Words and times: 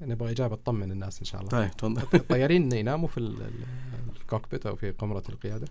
نبغى 0.00 0.30
إجابة 0.32 0.56
تطمن 0.56 0.90
الناس 0.92 1.18
إن 1.18 1.24
شاء 1.24 1.40
الله. 1.40 1.50
طيب 1.50 1.70
تفضل. 1.76 2.02
الطيارين 2.14 2.72
يناموا 2.76 3.08
في 3.08 3.18
ال- 3.18 3.42
ال- 3.42 4.16
الكوكبيت 4.20 4.66
أو 4.66 4.76
في 4.76 4.90
قمرة 4.90 5.22
القيادة؟ 5.28 5.66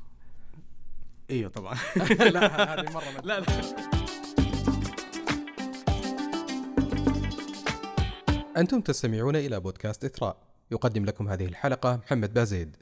إيوه 1.30 1.50
طبعا. 1.50 1.76
لا 2.34 2.74
هذه 2.74 2.92
مرة 2.94 3.22
لا 3.24 3.40
لا. 3.40 3.46
أنتم 8.58 8.82
تستمعون 8.82 9.36
إلى 9.36 9.60
بودكاست 9.60 10.06
إثراء. 10.06 10.38
يقدم 10.72 11.06
لكم 11.06 11.30
هذه 11.30 11.46
الحلقة 11.46 11.96
محمد 11.96 12.34
بازيد. 12.34 12.76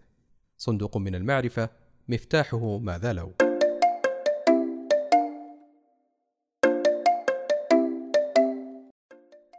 صندوق 0.57 0.97
من 0.97 1.15
المعرفة 1.15 1.69
مفتاحه 2.09 2.77
ماذا 2.77 3.13
لو. 3.13 3.33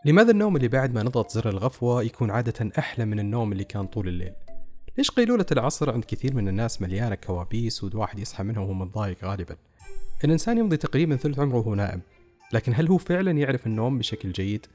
لماذا 0.08 0.30
النوم 0.30 0.56
اللي 0.56 0.68
بعد 0.68 0.94
ما 0.94 1.02
نضغط 1.02 1.30
زر 1.30 1.48
الغفوة 1.48 2.02
يكون 2.02 2.30
عادة 2.30 2.70
أحلى 2.78 3.04
من 3.04 3.20
النوم 3.20 3.52
اللي 3.52 3.64
كان 3.64 3.86
طول 3.86 4.08
الليل؟ 4.08 4.32
ليش 4.98 5.10
قيلولة 5.10 5.46
العصر 5.52 5.90
عند 5.90 6.04
كثير 6.04 6.34
من 6.34 6.48
الناس 6.48 6.82
مليانة 6.82 7.14
كوابيس 7.14 7.84
والواحد 7.84 8.18
يصحى 8.18 8.44
منها 8.44 8.60
وهو 8.60 8.72
متضايق 8.72 9.24
غالبا؟ 9.24 9.56
الإنسان 10.24 10.58
يمضي 10.58 10.76
تقريبا 10.76 11.16
ثلث 11.16 11.38
عمره 11.38 11.56
وهو 11.56 11.74
نائم 11.74 12.00
لكن 12.52 12.72
هل 12.74 12.88
هو 12.88 12.98
فعلا 12.98 13.30
يعرف 13.30 13.66
النوم 13.66 13.98
بشكل 13.98 14.32
جيد؟ 14.32 14.66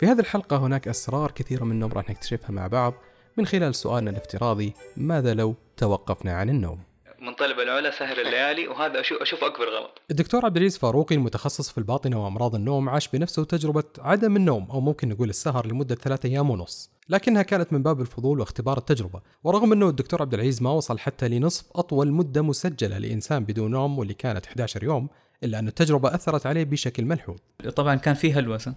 في 0.00 0.06
هذه 0.06 0.20
الحلقة 0.20 0.56
هناك 0.56 0.88
أسرار 0.88 1.30
كثيرة 1.30 1.64
منهم 1.64 1.92
راح 1.92 2.10
نكتشفها 2.10 2.50
مع 2.50 2.66
بعض 2.66 2.94
من 3.36 3.46
خلال 3.46 3.74
سؤالنا 3.74 4.10
الافتراضي 4.10 4.72
ماذا 4.96 5.34
لو 5.34 5.54
توقفنا 5.76 6.32
عن 6.32 6.48
النوم؟ 6.48 6.78
من 7.20 7.34
طلب 7.34 7.60
العلا 7.60 7.90
سهر 7.90 8.20
الليالي 8.20 8.68
وهذا 8.68 9.00
أشوف 9.00 9.22
أشوف 9.22 9.44
أكبر 9.44 9.64
غلط. 9.64 10.02
الدكتور 10.10 10.44
عبد 10.44 10.56
العزيز 10.56 10.78
فاروقي 10.78 11.14
المتخصص 11.14 11.70
في 11.70 11.78
الباطنة 11.78 12.24
وأمراض 12.24 12.54
النوم 12.54 12.88
عاش 12.88 13.08
بنفسه 13.08 13.44
تجربة 13.44 13.84
عدم 13.98 14.36
النوم 14.36 14.70
أو 14.70 14.80
ممكن 14.80 15.08
نقول 15.08 15.28
السهر 15.28 15.66
لمدة 15.66 15.94
ثلاثة 15.94 16.28
أيام 16.28 16.50
ونص. 16.50 16.90
لكنها 17.08 17.42
كانت 17.42 17.72
من 17.72 17.82
باب 17.82 18.00
الفضول 18.00 18.40
واختبار 18.40 18.78
التجربة. 18.78 19.20
ورغم 19.44 19.72
أنه 19.72 19.88
الدكتور 19.88 20.22
عبد 20.22 20.34
العزيز 20.34 20.62
ما 20.62 20.70
وصل 20.70 20.98
حتى 20.98 21.28
لنصف 21.28 21.64
أطول 21.74 22.12
مدة 22.12 22.42
مسجلة 22.42 22.98
لإنسان 22.98 23.44
بدون 23.44 23.70
نوم 23.70 23.98
واللي 23.98 24.14
كانت 24.14 24.46
11 24.46 24.84
يوم 24.84 25.08
إلا 25.44 25.58
أن 25.58 25.68
التجربة 25.68 26.14
أثرت 26.14 26.46
عليه 26.46 26.64
بشكل 26.64 27.04
ملحوظ. 27.04 27.38
طبعا 27.76 27.94
كان 27.94 28.14
في 28.14 28.32
هلوسة. 28.32 28.74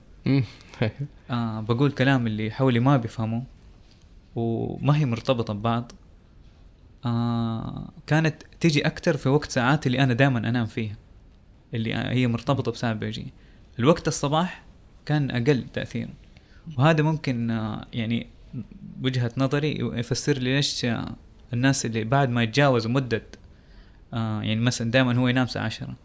آه 1.30 1.62
بقول 1.62 1.92
كلام 1.92 2.28
اللي 2.28 2.52
حولي 2.52 2.80
ما 2.80 2.98
بيفهموا 2.98 3.42
وما 4.36 4.98
هي 4.98 5.06
مرتبطة 5.06 5.54
ببعض. 5.54 5.92
آه 7.06 7.90
كانت 8.08 8.44
تيجي 8.60 8.88
أكتر 8.88 9.18
في 9.18 9.30
وقت 9.30 9.52
ساعات 9.52 9.88
اللي 9.88 10.04
أنا 10.04 10.14
دائما 10.14 10.40
أنام 10.40 10.66
فيها 10.66 10.96
اللي 11.74 11.96
هي 11.96 12.28
مرتبطة 12.28 12.72
بساعة 12.72 12.94
بيجي. 12.94 13.34
الوقت 13.80 14.08
الصباح 14.08 14.64
كان 15.06 15.32
أقل 15.32 15.64
تأثيرا. 15.74 16.10
وهذا 16.78 17.04
ممكن 17.04 17.52
آه 17.52 17.86
يعني 17.94 18.28
وجهة 19.04 19.32
نظري 19.38 19.78
يفسر 20.00 20.34
لي 20.38 20.56
ليش 20.56 20.86
آه، 20.86 21.16
الناس 21.54 21.86
اللي 21.86 22.04
بعد 22.04 22.30
ما 22.30 22.44
يتجاوزوا 22.44 22.92
مدة 22.92 23.22
آه 24.14 24.42
يعني 24.42 24.60
مثلا 24.60 24.92
دائما 24.92 25.16
هو 25.18 25.28
ينام 25.28 25.44
الساعة 25.44 25.64
عشرة. 25.66 25.96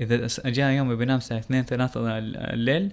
إذا 0.00 0.26
س- 0.26 0.40
جاء 0.46 0.70
يوم 0.72 0.96
بينام 0.96 1.16
الساعة 1.18 1.38
اثنين 1.38 1.62
ثلاثة 1.62 2.18
الليل 2.18 2.92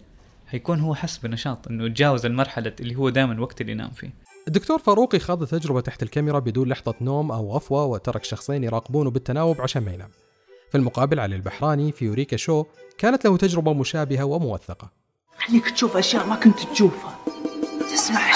هيكون 0.50 0.80
هو 0.80 0.95
حس 0.95 1.17
بنشاط 1.17 1.67
إنه 1.67 1.88
تجاوز 1.88 2.25
المرحلة 2.25 2.73
اللي 2.80 2.95
هو 2.95 3.09
دائما 3.09 3.34
الوقت 3.34 3.62
اللي 3.62 3.72
ينام 3.72 3.89
فيه. 3.92 4.14
الدكتور 4.47 4.80
فاروقي 4.80 5.20
خاض 5.20 5.45
تجربة 5.45 5.81
تحت 5.81 6.03
الكاميرا 6.03 6.39
بدون 6.39 6.70
لحظة 6.70 6.94
نوم 7.02 7.31
أو 7.31 7.52
غفوة 7.52 7.86
وترك 7.86 8.23
شخصين 8.23 8.64
يراقبونه 8.64 9.09
بالتناوب 9.09 9.61
عشان 9.61 9.86
ما 9.86 9.94
ينام. 9.94 10.09
في 10.72 10.78
المقابل 10.78 11.20
علي 11.20 11.36
البحراني 11.36 11.92
في 11.92 12.06
يوريكا 12.06 12.38
شو 12.38 12.66
كانت 12.97 13.25
له 13.25 13.38
تجربة 13.38 13.73
مشابهة 13.73 14.23
وموثقة. 14.23 14.92
خليك 15.38 15.69
تشوف 15.69 15.97
أشياء 15.97 16.25
ما 16.25 16.36
كنت 16.36 16.59
تشوفها 16.73 17.17
تسمع 17.94 18.31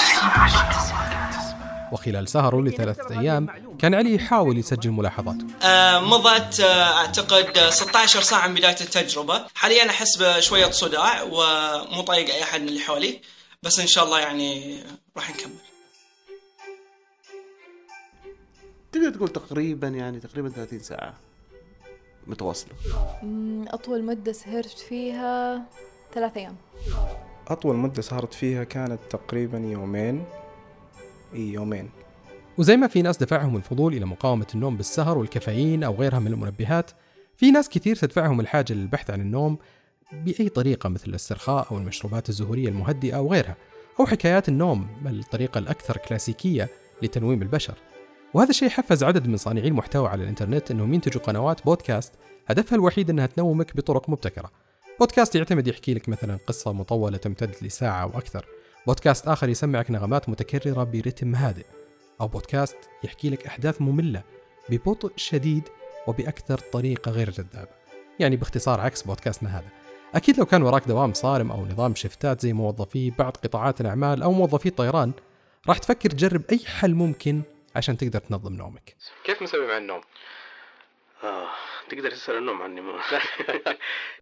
وخلال 1.92 2.28
سهره 2.28 2.62
لثلاثة 2.62 3.20
أيام 3.20 3.48
كان 3.78 3.94
علي 3.94 4.14
يحاول 4.14 4.58
يسجل 4.58 4.90
ملاحظاته. 4.90 5.46
آه، 5.62 6.00
مضت 6.00 6.60
آه، 6.60 6.96
أعتقد 6.96 7.58
آه، 7.58 7.70
16 7.70 8.22
ساعة 8.22 8.48
من 8.48 8.54
بداية 8.54 8.76
التجربة 8.80 9.46
حاليا 9.54 9.90
أحس 9.90 10.16
بشوية 10.22 10.70
صداع 10.70 11.22
ومو 11.22 12.02
طايق 12.02 12.34
أي 12.34 12.42
أحد 12.42 12.60
من 12.60 12.68
اللي 12.68 12.80
حولي 12.80 13.20
بس 13.62 13.80
إن 13.80 13.86
شاء 13.86 14.04
الله 14.04 14.20
يعني 14.20 14.78
راح 15.16 15.30
نكمل 15.30 15.65
تقدر 18.96 19.10
تقول 19.10 19.28
تقريبا 19.28 19.88
يعني 19.88 20.20
تقريبا 20.20 20.48
30 20.48 20.78
ساعة 20.78 21.14
متواصلة. 22.26 22.72
أطول 23.68 24.04
مدة 24.04 24.32
سهرت 24.32 24.78
فيها 24.78 25.62
ثلاث 26.14 26.36
أيام. 26.36 26.56
أطول 27.48 27.76
مدة 27.76 28.02
سهرت 28.02 28.34
فيها 28.34 28.64
كانت 28.64 29.00
تقريبا 29.10 29.58
يومين. 29.58 30.24
إي 31.34 31.52
يومين. 31.52 31.90
وزي 32.58 32.76
ما 32.76 32.86
في 32.86 33.02
ناس 33.02 33.16
دفعهم 33.16 33.56
الفضول 33.56 33.94
إلى 33.94 34.04
مقاومة 34.04 34.46
النوم 34.54 34.76
بالسهر 34.76 35.18
والكافيين 35.18 35.84
أو 35.84 35.94
غيرها 35.94 36.18
من 36.18 36.32
المنبهات، 36.32 36.90
في 37.36 37.50
ناس 37.50 37.68
كثير 37.68 37.96
تدفعهم 37.96 38.40
الحاجة 38.40 38.72
للبحث 38.72 39.10
عن 39.10 39.20
النوم 39.20 39.58
بأي 40.12 40.48
طريقة 40.48 40.88
مثل 40.88 41.10
الاسترخاء 41.10 41.66
أو 41.70 41.78
المشروبات 41.78 42.28
الزهورية 42.28 42.68
المهدئة 42.68 43.16
أو 43.16 43.32
غيرها، 43.32 43.56
أو 44.00 44.06
حكايات 44.06 44.48
النوم 44.48 44.88
الطريقة 45.06 45.58
الأكثر 45.58 45.96
كلاسيكية 45.96 46.68
لتنويم 47.02 47.42
البشر. 47.42 47.74
وهذا 48.36 48.50
الشيء 48.50 48.68
حفز 48.68 49.04
عدد 49.04 49.28
من 49.28 49.36
صانعي 49.36 49.68
المحتوى 49.68 50.08
على 50.08 50.22
الإنترنت 50.22 50.70
أنهم 50.70 50.94
ينتجوا 50.94 51.22
قنوات 51.22 51.64
بودكاست 51.64 52.12
هدفها 52.46 52.76
الوحيد 52.76 53.10
أنها 53.10 53.26
تنومك 53.26 53.76
بطرق 53.76 54.10
مبتكرة. 54.10 54.50
بودكاست 55.00 55.34
يعتمد 55.34 55.68
يحكي 55.68 55.94
لك 55.94 56.08
مثلا 56.08 56.38
قصة 56.46 56.72
مطولة 56.72 57.16
تمتد 57.16 57.54
لساعة 57.62 58.02
أو 58.02 58.08
أكثر. 58.08 58.46
بودكاست 58.86 59.28
آخر 59.28 59.48
يسمعك 59.48 59.90
نغمات 59.90 60.28
متكررة 60.28 60.84
برتم 60.84 61.34
هادئ. 61.34 61.64
أو 62.20 62.28
بودكاست 62.28 62.76
يحكي 63.04 63.30
لك 63.30 63.46
أحداث 63.46 63.82
مملة 63.82 64.22
ببطء 64.70 65.12
شديد 65.16 65.62
وبأكثر 66.06 66.58
طريقة 66.58 67.10
غير 67.10 67.30
جذابة 67.30 67.70
يعني 68.18 68.36
باختصار 68.36 68.80
عكس 68.80 69.02
بودكاستنا 69.02 69.58
هذا 69.58 69.68
أكيد 70.14 70.38
لو 70.38 70.44
كان 70.44 70.62
وراك 70.62 70.88
دوام 70.88 71.12
صارم 71.12 71.50
أو 71.52 71.66
نظام 71.66 71.94
شفتات 71.94 72.40
زي 72.40 72.52
موظفي 72.52 73.10
بعض 73.10 73.36
قطاعات 73.36 73.80
الأعمال 73.80 74.22
أو 74.22 74.32
موظفي 74.32 74.68
الطيران 74.68 75.12
راح 75.68 75.78
تفكر 75.78 76.10
تجرب 76.10 76.42
أي 76.52 76.58
حل 76.58 76.94
ممكن 76.94 77.42
عشان 77.76 77.96
تقدر 77.96 78.18
تنظم 78.18 78.52
نومك. 78.52 78.96
كيف 79.24 79.42
مسوي 79.42 79.66
مع 79.66 79.76
النوم؟ 79.76 80.00
آه. 81.24 81.48
تقدر 81.88 82.10
تسأل 82.10 82.36
النوم 82.38 82.62
عني 82.62 82.80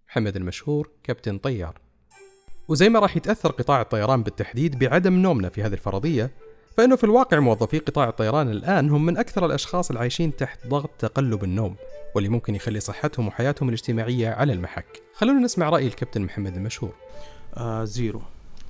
محمد 0.09 0.37
المشهور 0.41 0.91
كابتن 1.03 1.39
طيار. 1.39 1.81
وزي 2.69 2.89
ما 2.89 2.99
راح 2.99 3.17
يتأثر 3.17 3.51
قطاع 3.53 3.81
الطيران 3.81 4.23
بالتحديد 4.23 4.79
بعدم 4.79 5.13
نومنا 5.15 5.49
في 5.49 5.63
هذه 5.63 5.73
الفرضية 5.73 6.31
فإنه 6.77 6.97
في 6.97 7.05
الواقع 7.05 7.39
موظفي 7.41 7.79
قطاع 7.79 8.09
الطيران 8.09 8.51
الآن 8.51 8.91
هم 8.91 9.07
من 9.07 9.17
أكثر 9.17 9.47
الأشخاص 9.47 9.91
العايشين 9.91 10.37
تحت 10.37 10.67
ضغط 10.67 10.91
تقلب 10.99 11.45
النوم 11.45 11.77
واللي 12.15 12.29
ممكن 12.29 12.55
يخلي 12.55 12.81
صحتهم 12.81 13.29
وحياتهم 13.29 13.69
الاجتماعية 13.69 14.29
على 14.29 14.53
المحك. 14.53 15.03
خلونا 15.15 15.41
نسمع 15.41 15.69
رأي 15.69 15.87
الكابتن 15.87 16.23
محمد 16.23 16.57
المشهور. 16.57 16.95
آه 17.57 17.85
زيرو. 17.85 18.23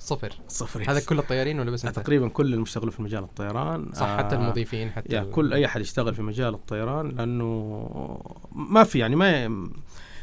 صفر 0.05 0.33
صفر 0.49 0.91
هذا 0.91 1.01
كل 1.01 1.19
الطيارين 1.19 1.61
ولا 1.61 1.71
بس 1.71 1.85
آه 1.85 1.89
أنت؟ 1.89 1.99
تقريبا 1.99 2.29
كل 2.29 2.55
المشتغلين 2.55 2.91
في 2.91 3.03
مجال 3.03 3.23
الطيران 3.23 3.91
صح 3.93 4.17
حتى 4.17 4.35
المضيفين 4.37 4.91
حتى 4.91 5.19
ال- 5.19 5.31
كل 5.31 5.53
أي 5.53 5.67
أحد 5.67 5.81
يشتغل 5.81 6.15
في 6.15 6.23
مجال 6.23 6.55
الطيران 6.55 7.09
لأنه 7.09 8.21
ما 8.53 8.85
في 8.85 8.99
يعني 8.99 9.17
ما 9.17 9.45
ي- 9.45 9.69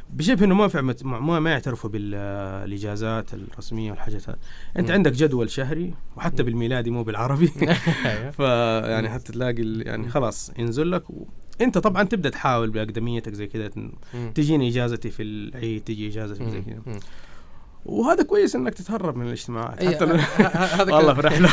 بشبه 0.10 0.46
إنه 0.46 0.56
ما 0.56 0.68
في 0.68 0.82
ما, 1.04 1.40
ما 1.40 1.52
يعترفوا 1.52 1.90
بالإجازات 1.90 3.34
الرسمية 3.34 3.92
والحاجات 3.92 4.30
هذه 4.30 4.38
أنت 4.78 4.88
مم. 4.90 4.94
عندك 4.96 5.12
جدول 5.12 5.50
شهري 5.50 5.94
وحتى 6.18 6.44
بالميلادي 6.44 6.90
مو 6.92 7.04
بالعربي 7.04 7.52
أيوة. 8.06 8.32
فيعني 8.38 9.10
حتى 9.10 9.34
تلاقي 9.34 9.64
يعني 9.64 10.10
خلاص 10.10 10.52
ينزل 10.58 10.92
لك 10.92 11.10
و... 11.10 11.26
أنت 11.62 11.78
طبعا 11.78 12.04
تبدأ 12.04 12.30
تحاول 12.30 12.70
بأقدميتك 12.70 13.34
زي 13.34 13.48
كذا. 13.48 13.70
تجيني 14.36 14.68
إجازتي 14.70 15.10
في 15.10 15.24
العيد 15.24 15.84
تجي 15.84 16.08
إجازتي 16.08 16.50
زي 16.50 16.62
كذا. 16.62 17.00
وهذا 17.86 18.24
كويس 18.24 18.56
إنك 18.56 18.74
تتهرب 18.74 19.16
من 19.18 19.28
الاجتماعات 19.28 19.80
أي- 19.84 19.86
حتى 19.96 20.06
هذا 20.82 20.94
والله 20.96 21.14
كان- 21.14 21.22
في 21.22 21.28
رحله 21.28 21.50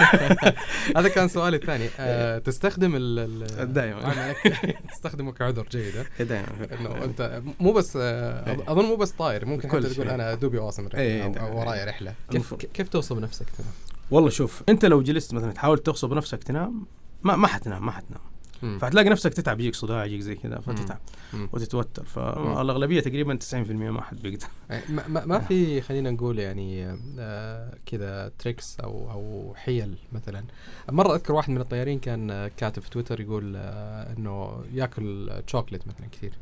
هذا 0.96 1.08
كان 1.08 1.28
سؤالي 1.28 1.56
الثاني 1.56 1.88
أه 1.98 2.38
تستخدم 2.38 2.96
ال 2.96 3.18
ال- 3.18 3.72
دايما. 3.72 4.04
عملك 4.04 4.36
تستخدمه 4.92 5.32
كعذر 5.32 5.66
جيد 5.70 5.96
ها؟ 5.96 6.24
دائما 6.24 6.46
إنه 6.80 7.04
أنت 7.04 7.42
مو 7.60 7.72
بس 7.72 7.98
آه، 8.00 8.50
إيه. 8.50 8.72
أظن 8.72 8.84
مو 8.84 8.96
بس 8.96 9.10
طاير 9.10 9.46
ممكن 9.46 9.68
حتى 9.70 9.80
تقول. 9.94 10.08
أنا 10.08 10.34
دوبي 10.34 10.58
واصل 10.58 10.86
رحلة 10.86 11.00
إيه، 11.00 11.24
أو, 11.40 11.58
ورايا 11.60 11.84
رحلة 11.84 12.14
كيف. 12.30 12.54
كيف 12.54 12.88
توصف 12.88 13.16
نفسك 13.18 13.46
تمام؟ 13.58 13.70
والله 14.10 14.30
شوف 14.30 14.62
أنت 14.68 14.84
لو 14.84 15.02
جلست 15.02 15.34
مثلا 15.34 15.52
تحاول 15.52 15.78
تغصب 15.78 16.12
نفسك 16.12 16.42
تنام 16.44 16.86
ما 17.22 17.36
ما 17.36 17.48
حتنام 17.48 17.86
ما 17.86 17.92
حتنام 17.92 18.20
مم. 18.62 18.78
فهتلاقي 18.78 19.08
نفسك 19.08 19.34
تتعب 19.34 19.60
يجيك 19.60 19.74
صداع 19.74 20.04
يجيك 20.04 20.20
زي 20.20 20.34
كذا 20.34 20.60
فتتعب 20.60 20.98
مم. 21.32 21.48
وتتوتر. 21.52 22.04
فالاغلبيه 22.04 23.00
تقريبا 23.00 23.38
90% 23.52 23.54
ما 23.70 24.02
حد 24.02 24.22
بيقدر. 24.22 24.46
يعني 24.70 24.82
ما, 24.88 25.08
ما, 25.08 25.24
ما 25.26 25.38
في 25.38 25.80
خلينا 25.88 26.10
نقول 26.10 26.38
يعني 26.38 26.96
آه 27.18 27.74
كذا 27.86 28.32
tricks 28.38 28.80
أو 28.80 29.10
أو 29.10 29.54
حيل 29.56 29.94
مثلا. 30.12 30.44
مرة 30.90 31.14
أذكر 31.14 31.32
واحد 31.32 31.50
من 31.50 31.60
الطيارين 31.60 31.98
كان 31.98 32.30
آه، 32.30 32.50
كاتب 32.56 32.82
في 32.82 32.90
تويتر 32.90 33.20
يقول 33.20 33.52
آه 33.56 34.14
إنه 34.16 34.64
يأكل 34.74 35.30
شوكليت 35.46 35.88
مثلا 35.88 36.06
كثير 36.12 36.32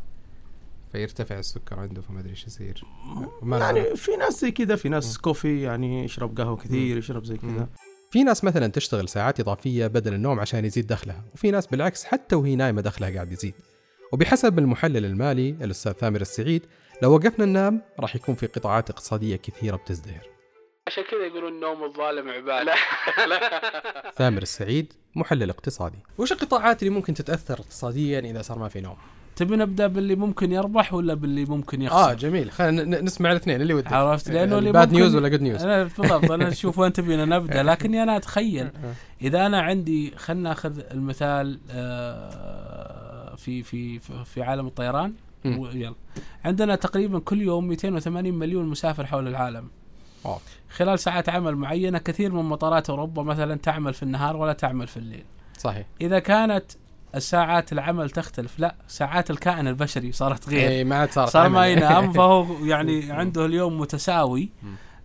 فيرتفع 0.93 1.39
السكر 1.39 1.81
عنده 1.81 2.03
فما 2.03 2.21
أدري 2.21 2.31
إيش 2.31 2.47
يصير. 2.47 2.85
يعني 3.43 3.97
في 3.97 4.17
ناس 4.17 4.41
زي 4.41 4.51
كذا 4.51 4.77
في 4.77 4.89
ناس 4.89 5.19
كوفي 5.19 5.62
يعني 5.62 6.05
يشرب 6.05 6.41
قهوة 6.41 6.57
كثير 6.57 6.99
يشرب 6.99 7.25
زي 7.25 7.37
كذا 7.37 7.69
في 8.11 8.25
ناس 8.25 8.44
مثلا 8.44 8.67
تشتغل 8.67 9.08
ساعات 9.08 9.41
إضافية 9.41 9.87
بدل 9.87 10.14
النوم 10.14 10.41
عشان 10.41 10.64
يزيد 10.64 10.87
دخلها 10.87 11.25
وفي 11.35 11.50
ناس 11.50 11.67
بالعكس 11.67 12.05
حتى 12.05 12.37
وهي 12.37 12.56
نايمة 12.56 12.82
دخلها 12.82 13.11
قاعد 13.11 13.32
يزيد. 13.32 13.55
وبحسب 14.12 14.58
المحلل 14.58 15.05
المالي 15.05 15.50
الأستاذ 15.50 15.93
ثامر 15.93 16.20
السعيد 16.20 16.67
لو 17.03 17.14
وقفنا 17.14 17.44
ننام 17.44 17.82
راح 18.00 18.17
يكون 18.17 18.35
في 18.35 18.47
قطاعات 18.47 18.91
اقتصادية 18.91 19.37
كثيرة 19.37 19.76
بتزدهر. 19.76 20.29
عشان 20.87 21.05
كذا 21.11 21.26
يقولون 21.26 21.53
النوم 21.53 21.85
الظالم 21.85 22.29
عبادة. 22.29 22.75
ثامر 24.19 24.43
السعيد 24.43 24.93
محلل 25.14 25.50
اقتصادي. 25.50 25.99
وش 26.19 26.32
القطاعات 26.32 26.82
اللي 26.82 26.94
ممكن 26.94 27.14
تتأثر 27.14 27.55
اقتصاديا 27.55 28.20
إذا 28.20 28.43
صار 28.43 28.59
ما 28.59 28.69
في 28.69 28.81
نوم؟ 28.81 28.97
تبي 29.37 29.56
نبدأ 29.56 29.87
باللي 29.87 30.15
ممكن 30.15 30.53
يربح 30.53 30.94
ولا 30.94 31.15
باللي 31.15 31.44
ممكن 31.44 31.83
يخسر؟ 31.83 32.11
آه 32.11 32.15
جميل. 32.15 32.50
خلينا 32.50 33.00
نسمع 33.00 33.31
الاثنين 33.33 33.61
اللي 33.61 33.75
ودك. 33.75 33.93
عرفت؟ 33.93 34.31
لأنه 34.31 34.59
اللي 34.59 34.73
bad 34.73 34.93
news 34.93 35.15
ولا 35.17 35.29
good 35.29 35.41
news 35.43 35.62
أنا 35.65 35.83
بالضبط 35.83 36.31
أنا 36.31 36.49
أشوف 36.49 36.79
وين 36.79 36.93
تبينا 36.93 37.25
نبدأ 37.25 37.62
لكني 37.73 38.03
أنا 38.03 38.17
أتخيل 38.17 38.69
إذا 39.23 39.47
أنا 39.47 39.61
عندي 39.61 40.12
خلينا 40.17 40.49
نأخذ 40.49 40.81
المثال 40.91 41.59
آه، 41.71 43.35
في 43.37 43.62
في 43.62 43.99
في- 44.25 44.43
عالم 44.43 44.67
الطيران. 44.67 45.12
يلا. 45.44 45.94
عندنا 46.44 46.75
تقريبا 46.75 47.19
كل 47.19 47.43
يوم 47.43 47.69
280 47.69 48.35
مليون 48.35 48.67
مسافر 48.67 49.06
حول 49.06 49.29
العالم. 49.29 49.69
أوه. 50.27 50.38
خلال 50.71 50.99
ساعات 50.99 51.29
عمل 51.29 51.56
معينة 51.56 51.99
كثير 51.99 52.33
من 52.33 52.43
مطارات 52.43 52.91
أوروبا 52.91 53.23
مثلا 53.23 53.55
تعمل 53.59 53.94
في 53.94 54.03
النهار 54.03 54.37
ولا 54.37 54.53
تعمل 54.53 54.87
في 54.87 54.97
الليل. 54.97 55.25
صحيح. 55.59 55.87
إذا 56.00 56.19
كانت 56.19 56.65
الساعات 57.14 57.73
العمل 57.73 58.11
تختلف. 58.11 58.58
لا 58.58 58.75
ساعات 58.88 59.31
الكائن 59.31 59.69
البشري 59.69 60.12
صارت 60.12 60.49
غير. 60.49 60.69
اي 60.69 60.85
ما 60.85 60.97
عاد 60.97 61.11
صارت 61.11 61.31
صار 61.31 61.49
ما. 61.49 61.67
ينام 61.67 62.12
فهو 62.17 62.64
يعني 62.64 63.12
عنده 63.12 63.47
اليوم 63.47 63.81
متساوي. 63.81 64.50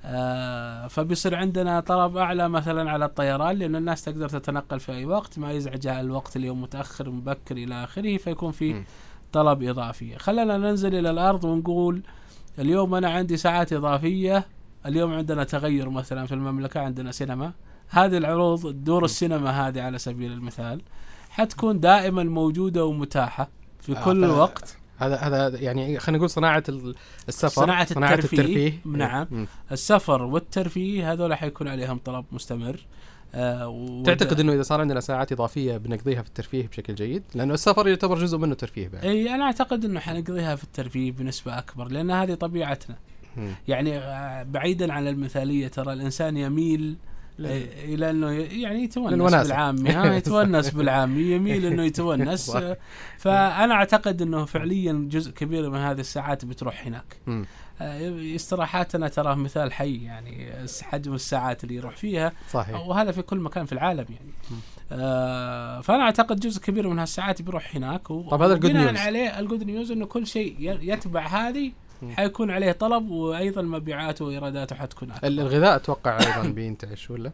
آه 0.05 0.87
فبيصير 0.87 1.35
عندنا 1.35 1.79
طلب 1.79 2.17
أعلى 2.17 2.49
مثلا 2.49 2.91
على 2.91 3.05
الطيران 3.05 3.55
لأن 3.55 3.75
الناس 3.75 4.03
تقدر 4.03 4.29
تتنقل 4.29 4.79
في 4.79 4.91
أي 4.91 5.05
وقت 5.05 5.39
ما 5.39 5.51
يزعجها 5.51 6.01
الوقت 6.01 6.35
اليوم 6.35 6.61
متأخر 6.61 7.09
مبكر 7.09 7.57
إلى 7.57 7.83
آخره 7.83 8.17
فيكون 8.17 8.51
في. 8.51 8.83
طلب 9.33 9.63
إضافي. 9.63 10.19
خلينا 10.19 10.57
ننزل 10.57 10.95
إلى 10.95 11.09
الأرض 11.09 11.43
ونقول 11.43 12.01
اليوم 12.59 12.95
أنا 12.95 13.09
عندي 13.09 13.37
ساعات 13.37 13.73
إضافية 13.73 14.45
اليوم 14.85 15.13
عندنا 15.13 15.43
تغير 15.43 15.89
مثلا 15.89 16.25
في 16.25 16.33
المملكة 16.33 16.79
عندنا 16.79 17.11
سينما. 17.11 17.51
هذه 17.89 18.17
العروض 18.17 18.83
دور 18.83 19.05
السينما 19.05 19.67
هذه 19.67 19.81
على 19.81 19.97
سبيل 19.97 20.31
المثال. 20.31 20.81
حتكون 21.41 21.79
دائما 21.79 22.23
موجودة 22.23 22.85
ومتاحة 22.85 23.49
في 23.81 23.97
آه، 23.97 24.05
كل 24.05 24.25
وقت 24.25 24.77
هذا 24.97 25.15
هذا 25.15 25.59
يعني 25.59 25.99
خلينا 25.99 26.17
نقول 26.17 26.29
صناعة 26.29 26.63
ال- 26.69 26.95
السفر 27.27 27.61
صناعة 27.61 27.87
الترفيه. 27.91 28.73
نعم. 28.85 29.27
مم. 29.31 29.47
السفر 29.71 30.21
والترفيه 30.23 31.11
هذول 31.13 31.33
حيكون 31.35 31.67
عليهم 31.67 31.97
طلب 31.97 32.25
مستمر 32.31 32.85
آه 33.35 33.67
و- 33.67 34.03
تعتقد 34.03 34.39
إنه 34.39 34.53
إذا 34.53 34.61
صار 34.61 34.81
عندنا 34.81 34.99
ساعات 34.99 35.31
إضافية 35.31 35.77
بنقضيها 35.77 36.21
في 36.21 36.27
الترفيه 36.27 36.67
بشكل 36.67 36.95
جيد؟ 36.95 37.23
لأنه 37.35 37.53
السفر 37.53 37.87
يعتبر 37.87 38.17
جزء 38.19 38.37
منه 38.37 38.53
ترفيه 38.55 38.87
بعد. 38.87 39.05
إي 39.05 39.35
أنا 39.35 39.43
أعتقد 39.45 39.85
إنه 39.85 39.99
حنقضيها 39.99 40.55
في 40.55 40.63
الترفيه 40.63 41.11
بنسبة 41.11 41.57
أكبر 41.57 41.87
لأن 41.87 42.11
هذه 42.11 42.33
طبيعتنا 42.33 42.95
مم. 43.37 43.51
يعني 43.67 43.97
آه، 43.97 44.43
بعيدا 44.43 44.93
عن 44.93 45.07
المثالية 45.07 45.67
ترى 45.67 45.93
الإنسان 45.93 46.37
يميل. 46.37 46.95
آه، 46.95 47.10
إلى 47.49 48.09
انه 48.09 48.31
ي- 48.31 48.61
يعني 48.61 48.83
يتونس. 48.83 49.13
بالعامي 49.47 49.89
ها 49.89 50.15
يتونس 50.17 50.69
بالعامي 50.69 51.21
يميل 51.21 51.65
إنه 51.65 51.83
يتونس 51.83 52.51
فأنا 53.23 53.73
أعتقد 53.73 54.21
إنه 54.21 54.45
فعليا 54.45 55.07
جزء 55.11 55.31
كبير 55.31 55.69
من 55.69 55.77
هذه 55.79 55.99
الساعات 55.99 56.45
بتروح 56.45 56.87
هناك. 56.87 57.17
آه، 57.81 58.35
استراحاتنا 58.35 59.07
تراه 59.07 59.35
مثال 59.35 59.73
حي 59.73 60.03
يعني 60.03 60.51
حجم 60.81 61.13
الساعات 61.13 61.63
اللي 61.63 61.75
يروح 61.75 61.95
فيها 61.97 62.31
صحيح 62.51 62.87
وهذا 62.87 63.11
في 63.11 63.21
كل 63.21 63.37
مكان 63.39 63.65
في 63.65 63.71
العالم 63.73 64.05
يعني 64.09 64.31
آه 64.91 65.81
فأنا 65.81 66.03
أعتقد 66.03 66.39
جزء 66.39 66.61
كبير 66.61 66.87
من 66.89 66.99
هالساعات 66.99 67.41
بيروح 67.41 67.75
هناك 67.75 68.07
طب 68.07 68.41
هذا 68.41 68.53
الجود 68.53 68.69
وبناء 68.71 68.85
نيوز. 68.91 68.99
عليه 69.01 69.39
الجود 69.39 69.63
نيوز 69.63 69.91
إنه 69.91 70.05
كل 70.05 70.27
شيء 70.27 70.55
يتبع 70.81 71.27
هذه. 71.27 71.71
حيكون 72.09 72.51
عليه 72.51 72.71
طلب 72.71 73.09
وأيضا 73.11 73.61
مبيعاته 73.61 74.25
وإيراداته 74.25 74.75
حتكون 74.75 75.11
أكبر. 75.11 75.27
ال- 75.27 75.39
الغذاء 75.39 75.75
أتوقع 75.75 76.17
أيضا 76.19 76.49
بينتعش 76.55 77.09
ولا؟ 77.11 77.31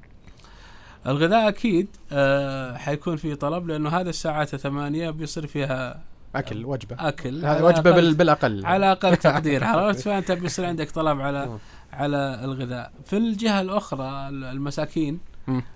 الغذاء 1.07 1.47
أكيد 1.47 1.87
آه 2.11 2.77
حيكون 2.77 3.15
فيه 3.17 3.33
طلب 3.33 3.67
لأنه 3.67 3.89
هذا 3.89 4.09
الساعات 4.09 4.53
الثمانية 4.53 5.09
بيصير 5.09 5.47
فيها 5.47 5.99
أكل 6.35 6.65
وجبة. 6.65 6.95
أكل. 7.07 7.45
هذه 7.45 7.63
وجبة 7.63 7.91
أقل- 7.91 7.95
بال- 7.95 8.13
بالأقل. 8.13 8.65
على 8.65 8.91
أقل 8.91 9.15
تقدير 9.27 9.63
عرفت؟ 9.63 9.99
فأنت 9.99 10.31
بيصير 10.31 10.65
عندك 10.65 10.91
طلب 10.91 11.21
على. 11.21 11.57
على 11.93 12.39
الغذاء. 12.43 12.91
في 13.05 13.17
الجهة 13.17 13.61
الأخرى 13.61 14.29
ال- 14.29 14.43
المساكين. 14.43 15.19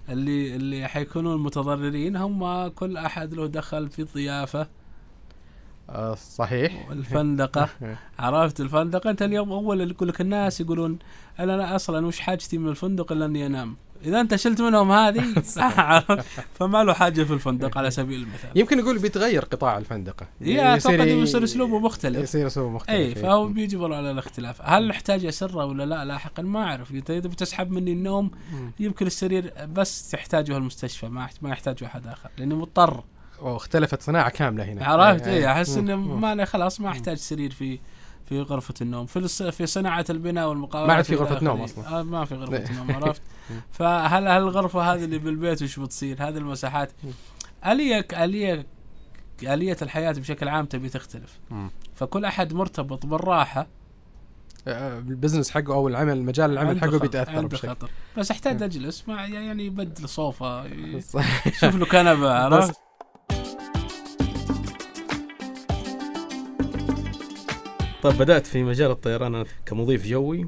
اللي 0.09 0.55
اللي 0.55 0.87
حيكونون 0.87 1.44
متضررين 1.44 2.15
هم 2.15 2.67
كل 2.67 2.97
أحد 2.97 3.33
له 3.33 3.47
دخل 3.47 3.89
في 3.89 3.99
الضيافة 4.01 4.67
صحيح. 6.16 6.89
والفندقه 6.89 7.69
عرفت 8.19 8.62
الفندقة؟ 8.62 9.10
أنت 9.10 9.22
اليوم 9.22 9.51
أول 9.51 9.81
اللي 9.81 9.94
يقول 9.94 10.10
لك 10.10 10.22
الناس 10.22 10.62
يقولون 10.62 11.00
أنا 11.39 11.57
لا 11.57 11.75
أصلا 11.75 12.07
وش 12.07 12.19
حاجتي 12.19 12.57
من 12.57 12.69
الفندق 12.69 13.12
إلا 13.12 13.25
أني 13.25 13.45
أنام؟ 13.45 13.75
إذا 14.06 14.22
أنت 14.22 14.36
شلت 14.36 14.62
منهم 14.62 14.92
هذه؟ 14.92 15.33
فما 16.60 16.83
له 16.83 16.94
حاجة 16.94 17.24
في 17.24 17.33
الفندق 17.33 17.78
على 17.78 17.92
سبيل 17.92 18.22
المثال. 18.22 18.50
يمكن 18.56 18.78
نقول 18.78 19.00
بيتغير 19.00 19.45
قطاع 19.45 19.78
الفندقة. 19.78 20.28
يا 20.42 20.75
يصير 20.75 21.44
أسلوبه 21.44 21.80
مختلف. 21.80 22.24
يصير 22.24 22.48
أسلوبه 22.48 22.69
مختلف 22.69 22.95
اي 22.95 23.06
إيه. 23.06 23.13
فهو 23.13 23.48
بيجبر 23.48 23.94
على 23.94 24.12
الاختلاف. 24.12 24.62
هل 24.62 24.88
نحتاج 24.88 25.25
أسرة 25.25 25.66
ولا 25.66 25.86
لا؟ 25.86 26.06
لاحقا 26.06 26.44
ما 26.44 26.63
أعرف. 26.63 26.92
إذا 26.92 27.18
إذا 27.18 27.28
بتسحب 27.28 27.72
مني 27.72 27.92
النوم. 27.92 28.31
يمكن 28.80 29.06
السرير 29.06 29.54
بس 29.74 30.10
تحتاجه 30.10 30.57
المستشفى 30.57 31.07
ما 31.07 31.28
ما 31.42 31.50
يحتاجه 31.50 31.86
أحد 31.86 32.07
آخر 32.07 32.30
لاني 32.38 32.56
مضطر. 32.56 33.04
واختلفت 33.41 34.01
صناعة 34.01 34.29
كاملة 34.29 34.63
هنا 34.63 34.85
عرفت 34.85 35.27
إيه، 35.27 35.33
اي 35.33 35.39
إيه. 35.39 35.51
أحس. 35.51 35.77
إنه. 35.77 35.95
ما 35.95 36.31
أنا 36.31 36.45
خلاص 36.45 36.81
ما 36.81 36.89
أحتاج 36.89 37.17
سرير 37.17 37.51
في 37.51 37.79
في 38.25 38.41
غرفة 38.41 38.73
النوم 38.81 39.05
في 39.05 39.51
في 39.51 39.65
صناعة 39.65 40.05
البناء 40.09 40.49
والمقاولات 40.49 40.89
ما 40.89 40.95
عاد 40.95 41.03
في 41.05 41.15
غرفة 41.15 41.43
نوم. 41.43 41.61
أصلاً. 41.61 41.99
آه 41.99 42.03
ما 42.03 42.25
في 42.25 42.35
إيه. 42.35 42.39
غرفة 42.41 42.73
نوم 42.77 42.91
عرفت 42.91 43.21
فهل 43.71 44.27
هل 44.27 44.41
الغرفة 44.41 44.93
هذه 44.93 45.03
اللي 45.03 45.17
بالبيت 45.17 45.61
وش 45.61 45.79
بتصير 45.79 46.17
هذه 46.27 46.38
المساحات 46.38 46.91
آلية 47.65 48.07
آلية 48.13 48.65
آلية 49.44 49.77
الحياة 49.81 50.11
بشكل 50.11 50.47
عام 50.47 50.65
تبي 50.65 50.89
تختلف. 50.89 51.39
فكل 51.95 52.25
أحد 52.25 52.53
مرتبط 52.53 53.05
بالراحة 53.05 53.67
آه، 54.67 54.99
البزنس 54.99 55.51
حقه 55.51 55.73
أو 55.73 55.87
العمل 55.87 56.23
مجال 56.23 56.51
العمل 56.51 56.81
حقه 56.81 56.99
بيتأثر 56.99 57.45
بشكل 57.47 57.67
خطر 57.69 57.89
بس 58.17 58.31
أحتاج 58.31 58.63
أجلس 58.63 59.03
مع 59.07 59.25
يعني 59.27 59.65
يبدل 59.65 60.09
صوفة 60.09 60.63
صح. 60.99 61.47
يشوف 61.47 61.75
له 61.75 61.85
كنبة 61.85 62.33
عرفت 62.33 62.75
طيب 68.03 68.17
بدأت 68.17 68.47
في 68.47 68.63
مجال 68.63 68.91
الطيران 68.91 69.45
كمضيف 69.65 70.07
جوي. 70.07 70.47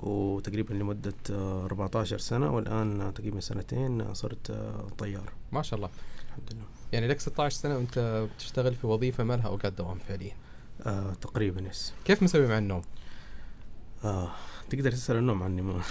وتقريبا 0.00 0.74
لمدة 0.74 1.14
آه، 1.30 1.64
14 1.64 2.18
سنة 2.18 2.54
والآن 2.54 3.12
تقريبا 3.14 3.40
سنتين 3.40 4.00
آه، 4.00 4.12
صرت 4.12 4.50
آه، 4.50 4.86
طيار 4.98 5.32
ما 5.52 5.62
شاء 5.62 5.76
الله 5.76 5.90
الحمد 6.28 6.52
لله 6.52 6.64
يعني 6.92 7.08
لك 7.08 7.20
16 7.20 7.56
سنة 7.56 7.76
وأنت 7.76 8.26
بتشتغل 8.36 8.74
في 8.74 8.86
وظيفة 8.86 9.24
ما 9.24 9.34
لها 9.34 9.46
اوقات 9.46 9.72
دوام 9.72 9.98
فعليا 10.08 10.32
آه 10.86 11.12
تقريبا 11.12 11.60
يس 11.60 11.92
كيف 12.04 12.22
مسوي 12.22 12.46
مع 12.46 12.58
النوم؟ 12.58 12.82
آه 14.04 14.30
تقدر 14.70 14.92
تسأل 14.92 15.16
النوم 15.16 15.42
عني 15.42 15.62
ما. 15.62 15.82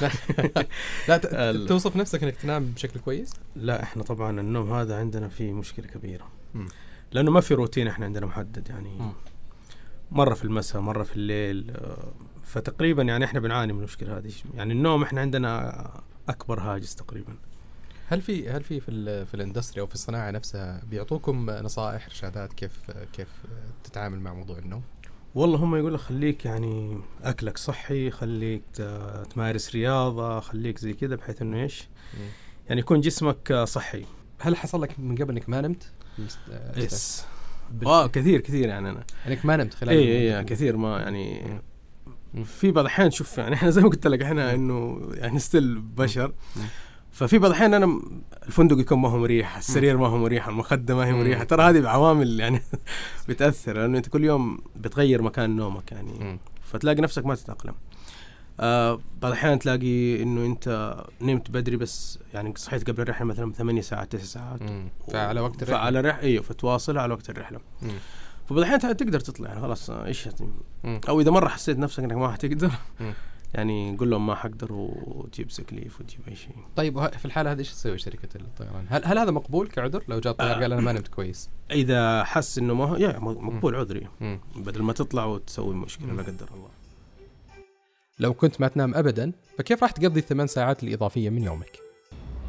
لا 1.07 1.17
توصف 1.67 1.95
نفسك 1.95 2.23
إنك 2.23 2.35
تنام 2.35 2.65
بشكل 2.65 2.99
كويس؟ 2.99 3.33
لا 3.55 3.83
إحنا 3.83 4.03
طبعا 4.03 4.41
النوم 4.41 4.73
هذا 4.73 4.97
عندنا 4.99 5.27
فيه 5.27 5.53
مشكلة 5.53 5.87
كبيرة 5.87 6.27
مم. 6.53 6.67
لأنه 7.11 7.31
ما 7.31 7.41
في 7.41 7.53
روتين 7.53 7.87
إحنا 7.87 8.05
عندنا 8.05 8.25
محدد 8.25 8.69
يعني 8.69 8.89
مم. 8.99 9.11
مرة 10.11 10.33
في 10.33 10.43
المساء 10.43 10.81
مرة 10.81 11.03
في 11.03 11.15
الليل 11.15 11.71
آه، 11.71 12.11
فتقريبا 12.43 13.03
يعني 13.03 13.25
إحنا 13.25 13.39
بنعاني 13.39 13.73
من 13.73 13.79
المشكلة 13.79 14.17
هذه 14.17 14.31
يعني 14.55 14.73
النوم 14.73 15.03
إحنا 15.03 15.21
عندنا 15.21 16.01
أكبر 16.29 16.59
هاجس 16.59 16.95
تقريبا 16.95 17.35
هل 18.07 18.21
في 18.21 18.49
هل 18.49 18.63
في 18.63 18.79
في 18.79 19.25
في 19.25 19.33
الإندستري 19.33 19.81
أو 19.81 19.87
في 19.87 19.93
الصناعة 19.93 20.31
نفسها 20.31 20.81
بيعطوكم 20.89 21.49
نصائح 21.49 22.05
إرشادات 22.05 22.53
كيف 22.53 22.91
كيف 23.13 23.27
تتعامل 23.83 24.19
مع 24.19 24.33
موضوع 24.33 24.57
النوم؟ 24.57 24.81
والله 25.35 25.57
هم 25.57 25.75
يقول 25.75 25.93
لك 25.93 25.99
خليك 25.99 26.45
يعني 26.45 26.99
أكلك 27.23 27.57
صحي 27.57 28.11
خليك 28.11 28.61
ت- 28.73 29.25
تمارس 29.33 29.75
رياضة 29.75 30.39
خليك 30.39 30.77
زي 30.77 30.93
كذا 30.93 31.15
بحيث 31.15 31.41
إنه 31.41 31.57
إيش. 31.63 31.87
يعني 32.69 32.79
يكون 32.81 33.01
جسمك 33.01 33.51
آه، 33.51 33.65
صحي 33.65 34.05
هل 34.39 34.55
حصل 34.57 34.81
لك 34.81 34.99
من 34.99 35.15
قبل 35.15 35.31
إنك 35.37 35.49
ما 35.49 35.61
نمت؟ 35.61 35.91
آه، 36.51 36.79
yes 36.79 37.25
بال- 37.71 37.87
آه 37.87 38.07
كثير 38.07 38.39
كثير 38.41 38.67
يعني 38.67 38.89
أنا 38.89 39.03
انك 39.27 39.45
ما 39.45 39.55
نمت 39.55 39.73
خلال 39.73 39.89
اي. 39.97 40.37
اي 40.37 40.43
كثير 40.43 40.77
ما 40.77 40.99
يعني. 40.99 41.41
في 42.45 42.71
بعض 42.71 42.79
الأحيان 42.85 43.11
شوف 43.11 43.37
يعني 43.37 43.55
إحنا 43.55 43.69
زي 43.69 43.81
ما 43.81 43.89
قلت 43.89 44.07
لك 44.07 44.21
إحنا 44.21 44.53
إنه 44.53 45.01
يعني 45.13 45.39
still 45.39 45.79
بشر. 45.81 46.33
ففي 47.11 47.37
بعض 47.39 47.51
الأحيان 47.51 47.73
أنا 47.73 48.01
الفندق 48.47 48.79
يكون 48.79 48.99
ما 48.99 49.09
هو 49.09 49.17
مريح 49.17 49.57
السرير 49.57 49.97
ما 49.97 50.07
هو 50.07 50.17
مريح 50.17 50.47
المخدة 50.47 50.95
ما 50.95 51.05
هي. 51.05 51.13
مريحة 51.13 51.43
ترى 51.43 51.63
هذه 51.63 51.87
عوامل 51.87 52.39
يعني 52.39 52.61
بتأثر 53.29 53.73
لأنه 53.77 53.97
أنت 53.97 54.07
كل 54.09 54.23
يوم 54.23 54.57
بتغير 54.75 55.21
مكان 55.21 55.55
نومك 55.55 55.91
يعني. 55.91 56.39
فتلاقي 56.63 57.01
نفسك 57.01 57.25
ما 57.25 57.35
تتأقلم 57.35 57.73
آه 58.59 58.99
بعض 59.21 59.31
الأحيان 59.31 59.59
تلاقي 59.59 60.23
إنه 60.23 60.45
أنت 60.45 60.95
نمت 61.21 61.51
بدري 61.51 61.77
بس 61.77 62.19
يعني 62.33 62.53
صحيت 62.55 62.89
قبل 62.89 63.01
الرحلة 63.01 63.27
مثلا 63.27 63.53
ثمانية 63.53 63.81
ساعات 63.81 64.11
تسع 64.15 64.25
ساعات 64.25 64.61
مم. 64.61 64.89
فعلى 65.11 65.39
وقت 65.39 65.63
الرحلة. 65.63 65.77
فعلى 65.77 66.01
رح 66.01 66.17
أيوه 66.17 66.43
فتواصل 66.43 66.97
على 66.97 67.13
وقت 67.13 67.29
الرحلة 67.29 67.59
مم. 67.81 67.89
فبعض 68.49 68.59
الأحيان 68.59 68.79
تقدر 68.79 69.19
تطلع 69.19 69.49
يعني 69.49 69.61
خلاص 69.61 69.89
آه، 69.89 70.05
إيش 70.05 70.25
يعني. 70.25 71.01
أو 71.09 71.21
إذا 71.21 71.31
مرة 71.31 71.47
حسيت 71.47 71.77
نفسك 71.77 72.03
إنك 72.03 72.13
ما 72.13 72.31
حتقدر 72.31 72.71
مم. 72.99 73.13
يعني 73.53 73.97
قول 73.97 74.09
لهم 74.09 74.27
ما 74.27 74.35
حقدر 74.35 74.67
وتجيب 74.71 75.51
سكليف 75.51 76.01
وتجيب 76.01 76.19
أي 76.27 76.35
شيء 76.35 76.55
طيب 76.75 77.07
في 77.17 77.25
الحالة 77.25 77.51
هذه 77.51 77.59
إيش 77.59 77.71
تسوي 77.73 77.97
شركة 77.97 78.29
الطيران؟ 78.35 78.85
هل 78.89 79.05
هل 79.05 79.17
هذا 79.17 79.31
مقبول 79.31 79.67
كعذر 79.67 80.03
لو 80.07 80.19
جاء 80.19 80.31
الطيار 80.31 80.61
قال 80.61 80.73
أنا 80.73 80.81
ما 80.81 80.91
نمت 80.91 81.07
كويس؟ 81.07 81.49
إذا 81.71 82.23
حس 82.23 82.57
إنه 82.57 82.73
ما 82.73 82.97
يا 82.97 83.19
مقبول 83.19 83.75
عذري. 83.75 84.07
بدل 84.55 84.83
ما 84.83 84.93
تطلع 84.93 85.25
وتسوي 85.25 85.75
مشكلة 85.75 86.13
لا 86.13 86.23
قدر 86.23 86.49
الله 86.53 86.69
لو 88.19 88.33
كنت 88.33 88.61
ما 88.61 88.67
تنام 88.67 88.95
ابدا 88.95 89.31
فكيف 89.57 89.83
راح 89.83 89.91
تقضي 89.91 90.19
الثمان 90.19 90.47
ساعات 90.47 90.83
الإضافية 90.83 91.29
من 91.29 91.43
يومك؟ 91.43 91.79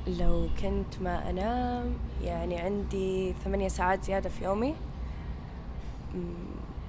لو 0.07 0.49
كنت 0.63 1.03
ما 1.03 1.31
أنام 1.31 1.95
يعني 2.25 2.59
عندي 2.59 3.35
ثمانية 3.45 3.69
ساعات 3.69 4.05
زيادة 4.05 4.29
في 4.29 4.45
يومي. 4.45 4.75
مم، 6.15 6.35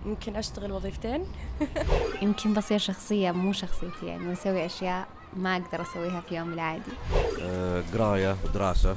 ممكن 0.05 0.35
أشتغل 0.35 0.71
وظيفتين. 0.71 1.25
يمكن 2.21 2.53
بصير 2.53 2.77
شخصية 2.77 3.31
مو 3.31 3.53
شخصيتي 3.53 4.05
يعني 4.05 4.31
بسوي 4.31 4.65
أشياء 4.65 5.07
ما 5.33 5.55
أقدر 5.57 5.81
أسويها 5.81 6.21
في 6.21 6.35
يومي 6.35 6.53
العادي. 6.53 6.91
آه، 7.41 7.83
قراية 7.93 8.35
ودراسة 8.45 8.95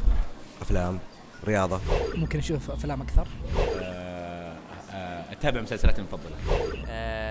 أفلام 0.63 0.99
رياضة. 1.45 1.81
ممكن 2.15 2.39
أشوف 2.39 2.71
أفلام 2.71 3.03
أكثر؟ 3.03 3.27
أتابع 5.33 5.61
مسلسلاتي 5.61 5.99
المفضلة. 6.01 6.37
آه 6.89 7.22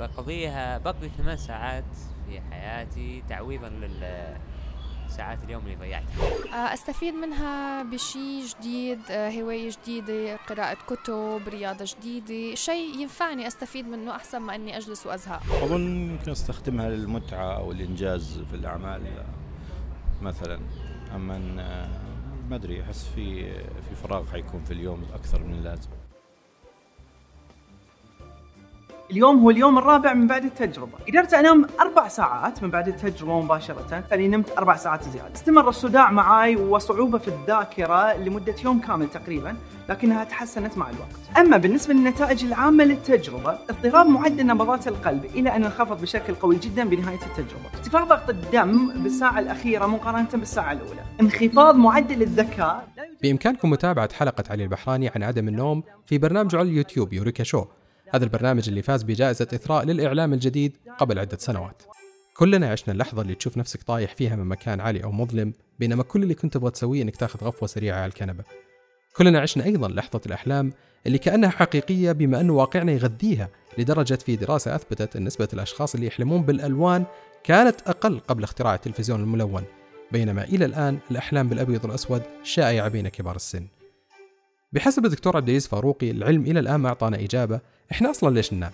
بقضيها 0.00 0.78
بقضي 0.78 1.08
ثمان 1.18 1.36
ساعات 1.36 1.84
في 2.28 2.40
حياتي 2.40 3.22
تعويضا 3.28 3.68
للساعات 3.68 5.38
اليوم 5.44 5.62
اللي 5.64 5.76
ضيعتها. 5.76 6.06
آه، 6.52 6.74
أستفيد 6.74 7.14
منها 7.14 7.82
بشي 7.82 8.46
جديد 8.46 8.98
آه، 9.10 9.30
هواية 9.30 9.70
جديدة 9.82 10.36
قراءة 10.36 10.76
كتب 10.86 11.40
رياضة 11.48 11.84
جديدة 11.98 12.54
شيء 12.54 12.98
ينفعني 13.00 13.46
أستفيد 13.46 13.88
منه 13.88 14.16
أحسن 14.16 14.38
ما 14.38 14.54
أني 14.54 14.76
أجلس 14.76 15.06
وأزهق. 15.06 15.42
أظن 15.62 16.10
يمكن 16.10 16.30
أستخدمها 16.30 16.88
للمتعة 16.88 17.56
أو 17.56 17.72
الإنجاز 17.72 18.40
في 18.50 18.56
الأعمال 18.56 19.02
مثلا. 20.22 20.60
آه، 21.14 21.88
ما 22.50 22.56
أدري 22.56 22.82
أحس 22.82 23.08
في 23.14 23.52
في 23.62 23.94
فراغ 24.02 24.30
حيكون 24.30 24.64
في 24.64 24.70
اليوم 24.70 25.04
أكثر 25.14 25.42
من 25.42 25.54
اللازم. 25.54 25.90
اليوم 29.10 29.38
هو 29.38 29.50
اليوم 29.50 29.78
الرابع 29.78 30.14
من 30.14 30.26
بعد 30.26 30.44
التجربة. 30.44 30.98
قدرت 31.08 31.34
أنام 31.34 31.66
أربع 31.80 32.08
ساعات 32.08 32.62
من 32.62 32.70
بعد 32.70 32.88
التجربة 32.88 33.40
مباشرة 33.40 34.04
فأني 34.10 34.28
نمت 34.28 34.58
أربع 34.58 34.76
ساعات 34.76 35.04
زيادة. 35.04 35.34
استمر 35.34 35.68
الصداع 35.68 36.10
معي 36.10 36.56
وصعوبة 36.56 37.18
في 37.18 37.28
الذاكرة 37.28 38.16
لمدة 38.16 38.54
يوم 38.64 38.80
كامل 38.80 39.08
تقريبا 39.10 39.56
لكنها 39.88 40.24
تحسنت 40.24 40.78
مع 40.78 40.90
الوقت. 40.90 41.38
أما 41.38 41.56
بالنسبة 41.56 41.94
للنتائج 41.94 42.44
العامة 42.44 42.84
للتجربة 42.84 43.58
اضطراب 43.70 44.06
معدل 44.06 44.46
نبضات 44.46 44.88
القلب 44.88 45.24
إلى 45.24 45.56
أن 45.56 45.64
انخفض 45.64 46.00
بشكل 46.00 46.34
قوي 46.34 46.56
جدا 46.56 46.84
بنهاية 46.84 47.20
التجربة. 47.26 47.68
ارتفاع 47.74 48.04
ضغط 48.04 48.30
الدم 48.30 49.02
بالساعة 49.02 49.38
الأخيرة 49.38 49.86
مقارنة 49.86 50.28
بالساعة 50.34 50.72
الأولى. 50.72 51.02
انخفاض 51.20 51.76
معدل 51.76 52.22
الذكاء 52.22 52.88
بإمكانكم 53.22 53.70
متابعة 53.70 54.14
حلقة 54.14 54.44
علي 54.50 54.64
البحراني 54.64 55.08
عن 55.08 55.22
عدم 55.22 55.48
النوم 55.48 55.82
في 56.06 56.18
برنامجه 56.18 56.58
على 56.58 56.68
اليوتيوب 56.68 57.12
يوريكا 57.12 57.44
شو. 57.44 57.64
هذا 58.14 58.24
البرنامج 58.24 58.68
اللي 58.68 58.82
فاز 58.82 59.02
بجائزة 59.02 59.48
إثراء 59.54 59.84
للإعلام 59.84 60.32
الجديد 60.32 60.76
قبل 60.98 61.18
عدة 61.18 61.38
سنوات. 61.38 61.82
كلنا 62.36 62.70
عشنا 62.70 62.92
اللحظة 62.92 63.22
اللي 63.22 63.34
تشوف 63.34 63.56
نفسك 63.56 63.82
طايح 63.82 64.14
فيها 64.14 64.36
من 64.36 64.44
مكان 64.44 64.80
عالي 64.80 65.04
أو 65.04 65.12
مظلم 65.12 65.52
بينما 65.78 66.02
كل 66.02 66.22
اللي 66.22 66.34
كنت 66.34 66.54
تبغى 66.54 66.70
تسويه 66.70 67.02
إنك 67.02 67.16
تاخذ 67.16 67.44
غفوة 67.44 67.68
سريعة 67.68 67.96
على 67.96 68.06
الكنبة. 68.06 68.44
كلنا 69.16 69.40
عشنا 69.40 69.64
أيضا 69.64 69.88
لحظة 69.88 70.20
الأحلام 70.26 70.72
اللي 71.06 71.18
كأنها 71.18 71.50
حقيقية 71.50 72.12
بما 72.12 72.40
أن 72.40 72.50
واقعنا 72.50 72.92
يغذيها 72.92 73.48
لدرجة 73.78 74.14
في 74.14 74.36
دراسة 74.36 74.76
أثبتت 74.76 75.16
أن 75.16 75.24
نسبة 75.24 75.48
الأشخاص 75.52 75.94
اللي 75.94 76.06
يحلمون 76.06 76.42
بالألوان 76.42 77.04
كانت 77.44 77.80
أقل 77.86 78.18
قبل 78.18 78.44
اختراع 78.44 78.74
التلفزيون 78.74 79.20
الملون. 79.20 79.64
بينما 80.12 80.44
إلى 80.44 80.64
الآن 80.64 80.98
الأحلام 81.10 81.48
بالأبيض 81.48 81.84
والأسود 81.84 82.22
شائعة 82.42 82.88
بين 82.88 83.08
كبار 83.08 83.36
السن. 83.36 83.66
بحسب 84.72 85.04
الدكتور 85.04 85.36
عبد 85.36 85.48
العزيز 85.48 85.66
فاروقي 85.66 86.10
العلم 86.10 86.42
إلى 86.42 86.60
الآن 86.60 86.76
ما 86.76 86.88
أعطانا 86.88 87.20
إجابة 87.20 87.60
إحنا 87.92 88.10
أصلا 88.10 88.34
ليش 88.34 88.52
ننام؟ 88.52 88.72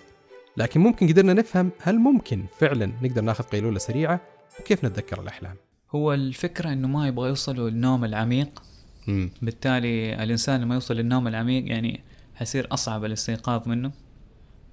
لكن 0.57 0.79
ممكن 0.79 1.07
قدرنا 1.07 1.33
نفهم 1.33 1.71
هل 1.81 1.95
ممكن 1.99 2.45
فعلا 2.59 2.91
نقدر 3.01 3.21
نأخذ 3.21 3.43
قيلولة 3.43 3.79
سريعة 3.79 4.21
وكيف 4.59 4.85
نتذكر 4.85 5.21
الأحلام. 5.21 5.55
هو 5.95 6.13
الفكرة 6.13 6.73
إنه 6.73 6.87
ما 6.87 7.07
يبغى 7.07 7.29
يوصلوا 7.29 7.69
للنوم 7.69 8.05
العميق. 8.05 8.63
مم. 9.07 9.31
بالتالي 9.41 10.23
الإنسان 10.23 10.61
لما 10.61 10.75
يوصل 10.75 10.93
للنوم 10.95 11.27
العميق 11.27 11.71
يعني 11.71 12.03
حيصير 12.35 12.67
أصعب 12.71 13.05
الاستيقاظ 13.05 13.67
منه 13.67 13.91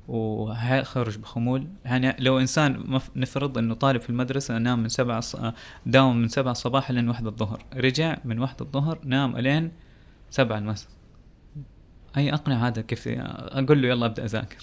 وحيخرج 0.08 1.18
بخمول. 1.18 1.66
يعني 1.84 2.16
لو 2.18 2.38
إنسان 2.38 2.84
مف- 2.86 3.10
نفرض 3.16 3.58
إنه 3.58 3.74
طالب 3.74 4.00
في 4.00 4.10
المدرسة 4.10 4.58
نام 4.58 4.82
من 4.82 4.88
سبعة 4.88 5.20
ص... 5.20 5.36
داوم 5.86 6.16
من 6.16 6.28
سبعة 6.28 6.52
الصباح 6.52 6.90
لين 6.90 7.08
واحدة 7.08 7.28
الظهر. 7.28 7.64
رجع 7.76 8.16
من 8.24 8.38
واحدة 8.38 8.64
الظهر 8.64 8.98
نام 9.04 9.36
إلين 9.36 9.72
سبعة 10.30 10.58
المساء. 10.58 10.90
أي 12.16 12.34
اقنع 12.34 12.66
هذا 12.66 12.82
كيف 12.82 13.08
أقول 13.08 13.82
له 13.82 13.88
يلا 13.88 14.06
أبدأ 14.06 14.24
أذاكر. 14.24 14.56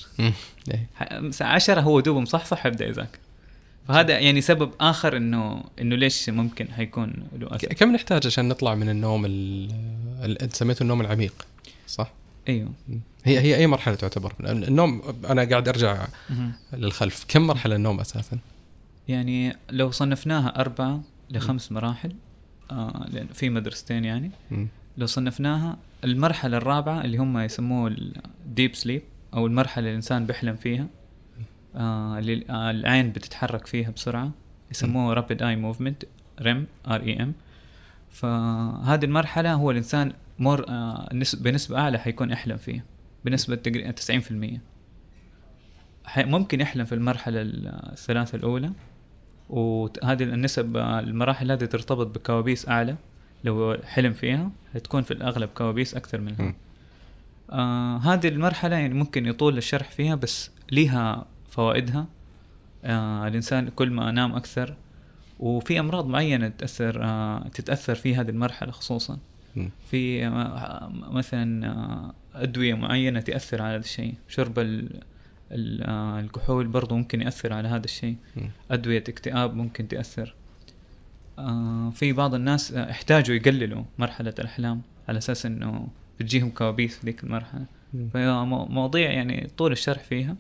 الساعة 1.02 1.54
10 1.54 1.82
هو 1.82 2.00
دوب 2.00 2.18
مصحصح 2.18 2.66
يبدا 2.66 2.88
يذاكر 2.88 3.20
فهذا 3.88 4.20
يعني 4.20 4.42
سبب 4.42 4.72
آخر 4.82 5.18
إنه 5.18 5.64
إنه 5.82 5.96
ليش 5.96 6.30
ممكن 6.30 6.72
حيكون 6.72 7.14
له 7.40 7.56
أثر. 7.56 7.68
كم 7.68 7.92
نحتاج 7.94 8.28
عشان 8.28 8.48
نطلع 8.48 8.76
من 8.76 8.90
النوم 8.90 9.26
ال- 9.26 9.72
ال- 10.24 10.42
انت 10.42 10.54
سميته 10.56 10.84
النوم 10.84 11.02
العميق 11.02 11.46
صح؟ 11.88 12.12
أيوه. 12.50 12.70
هي 13.26 13.40
هي 13.40 13.56
أي 13.56 13.68
مرحلة 13.68 13.96
تعتبر؟ 13.96 14.34
النوم 14.42 15.02
أنا 15.30 15.44
قاعد 15.44 15.68
أرجع. 15.68 16.08
للخلف. 16.74 17.26
كم 17.28 17.42
مرحلة 17.48 17.76
النوم 17.76 18.00
أساسا؟ 18.00 18.38
يعني 19.08 19.56
لو 19.70 19.92
صنفناها 19.92 20.60
أربعة 20.62 21.02
لخمس 21.30 21.72
مراحل 21.72 22.14
آه 22.72 23.06
لأن 23.10 23.28
في 23.28 23.50
مدرستين 23.50 24.06
يعني. 24.06 24.32
لو 24.98 25.06
صنفناها 25.06 25.78
المرحلة 26.04 26.58
الرابعة 26.58 27.02
اللي 27.02 27.18
هم 27.18 27.38
يسموه 27.38 27.96
ال 28.46 28.52
deep 28.52 28.76
sleep 28.76 29.02
أو 29.34 29.48
المرحلة 29.48 29.80
اللي 29.80 29.90
الإنسان 29.90 30.26
بيحلم 30.26 30.56
فيها 30.56 30.88
آه 31.76 32.20
اللي 32.20 32.46
آه 32.50 32.72
العين 32.72 33.12
بتتحرك 33.12 33.68
فيها 33.68 33.92
بسرعة 33.92 34.32
يسموه 34.72 35.14
rapid 35.14 35.42
eye 35.44 35.56
movement 35.56 36.04
REM 36.42 36.68
R 36.88 37.02
E 37.02 37.24
M. 37.24 37.34
فهذه 38.12 39.06
المرحلة 39.06 39.54
هو 39.54 39.72
الإنسان 39.72 40.14
more 40.40 40.66
آه 40.70 41.10
نس- 41.14 41.36
بنسبة 41.42 41.80
أعلى 41.80 41.98
حيكون 42.00 42.32
يحلم 42.32 42.58
فيها 42.58 42.84
بنسبة 43.26 43.56
تقريبا 43.56 43.92
90% 43.92 44.60
حي- 46.06 46.24
ممكن 46.24 46.62
يحلم 46.62 46.86
في 46.86 46.96
المرحلة 46.96 47.42
الثلاثة 47.42 48.36
الأولى 48.36 48.72
وهذه 49.50 50.24
النسب 50.24 50.78
المراحل 50.78 51.52
هذه 51.52 51.66
ترتبط 51.66 52.08
بكوابيس 52.08 52.70
أعلى. 52.70 52.96
لو 53.44 53.78
حلم 53.86 54.14
فيها 54.14 54.52
هتكون 54.76 55.04
في 55.04 55.12
الأغلب 55.12 55.50
كوابيس 55.50 55.96
أكثر 55.96 56.22
منها. 56.22 56.54
آه 57.52 57.98
هذه 57.98 58.28
المرحلة 58.28 58.76
يعني 58.76 58.94
ممكن 58.94 59.26
يطول 59.26 59.58
الشرح 59.58 59.92
فيها 59.92 60.16
بس 60.16 60.52
ليها 60.72 61.26
فوائدها. 61.50 62.06
آه 62.86 63.28
الإنسان 63.28 63.70
كل 63.70 63.90
ما 63.90 64.12
نام 64.12 64.36
أكثر 64.36 64.76
وفي 65.40 65.80
أمراض 65.80 66.08
معينة 66.08 66.48
تأثر 66.48 67.04
آه 67.04 67.48
تتأثر 67.48 67.96
في 67.96 68.16
هذه 68.16 68.30
المرحلة 68.30 68.72
خصوصا. 68.72 69.18
مم. 69.56 69.70
في 69.92 70.28
آه 70.28 70.92
مثلا 71.12 71.68
آه 71.68 72.14
أدوية 72.36 72.74
معينة 72.74 73.20
تأثر 73.20 73.62
على 73.62 73.74
هذا 73.74 73.84
الشيء. 73.84 74.14
شرب 74.28 74.60
آه، 74.60 76.20
الكحول 76.20 76.68
برضو 76.68 76.96
ممكن 76.96 77.22
يأثر 77.22 77.54
على 77.54 77.68
هذا 77.68 77.86
الشيء. 77.86 78.16
أدوية 78.72 79.04
اكتئاب 79.10 79.56
ممكن 79.56 79.88
تأثر. 79.88 80.28
آه 80.30 80.43
في 81.94 82.14
بعض 82.14 82.34
الناس 82.34 82.72
آه، 82.72 82.92
احتاجوا 82.92 83.36
يقللوا 83.36 83.84
مرحلة 83.98 84.34
الأحلام 84.40 84.82
على 85.10 85.18
أساس 85.18 85.46
إنه 85.46 85.88
بتجيهم 86.20 86.50
كوابيس 86.50 86.96
في 86.98 87.06
ذيك 87.06 87.24
المرحلة. 87.24 87.66
مم. 87.94 88.10
فهي 88.14 88.46
مو- 88.46 88.66
مواضيع 88.66 89.12
يعني 89.12 89.50
طول 89.58 89.72
الشرح 89.72 90.04
فيها. 90.04 90.36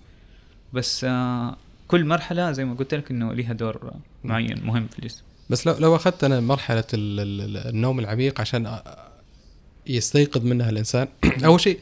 بس 0.73 1.03
آه 1.09 1.57
كل 1.88 2.05
مرحلة 2.05 2.51
زي 2.51 2.65
ما 2.65 2.73
قلت 2.73 2.93
لك 2.93 3.12
إنه 3.12 3.33
ليها 3.33 3.53
دور 3.53 3.75
آه، 3.88 4.00
معين 4.23 4.65
مهم 4.65 4.88
في 4.88 5.00
الجسم. 5.00 5.23
بس 5.50 5.67
لو 5.67 5.75
لو 5.79 5.95
أخذت 5.95 6.23
أنا 6.23 6.39
مرحلة 6.39 6.83
ال- 6.93 7.19
ال- 7.19 7.41
ال- 7.41 7.57
النوم 7.69 8.00
العميق 8.00 8.41
عشان 8.41 8.79
يستيقظ 9.88 10.45
منها 10.45 10.69
الإنسان 10.69 11.07
أول 11.45 11.62
شيء 11.62 11.79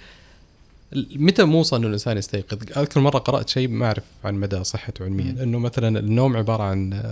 متى 0.96 1.44
موصل 1.44 1.78
إنه 1.78 1.88
الإنسان 1.88 2.18
يستيقظ؟ 2.18 2.58
أذكر 2.78 3.00
مرة 3.00 3.18
قرأت 3.18 3.50
شيء 3.50 3.68
ما 3.68 3.86
أعرف 3.86 4.04
عن 4.24 4.36
مدى 4.36 4.64
صحته 4.64 5.06
علميا 5.06 5.44
إنه 5.44 5.60
مثلا 5.60 6.00
النوم 6.00 6.38
عبارة 6.38 6.64
عن 6.64 7.04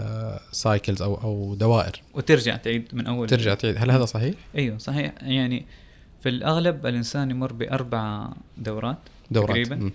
سايكلز 0.51 1.01
أو 1.01 1.15
أو 1.15 1.55
دوائر. 1.55 2.01
وترجع 2.13 2.55
تعيد 2.55 2.87
من 2.93 3.07
أول 3.07 3.27
ترجع 3.27 3.53
تعيد. 3.53 3.75
هل 3.77 3.91
هذا 3.91 4.05
صحيح؟ 4.05 4.35
أيوه 4.55 4.77
صحيح. 4.77 5.13
يعني 5.21 5.65
في 6.21 6.29
الأغلب 6.29 6.85
الإنسان 6.85 7.31
يمر 7.31 7.53
بأربع 7.53 8.29
دورات 8.57 8.97
دورات. 9.31 9.49
تقريبا. 9.49 9.91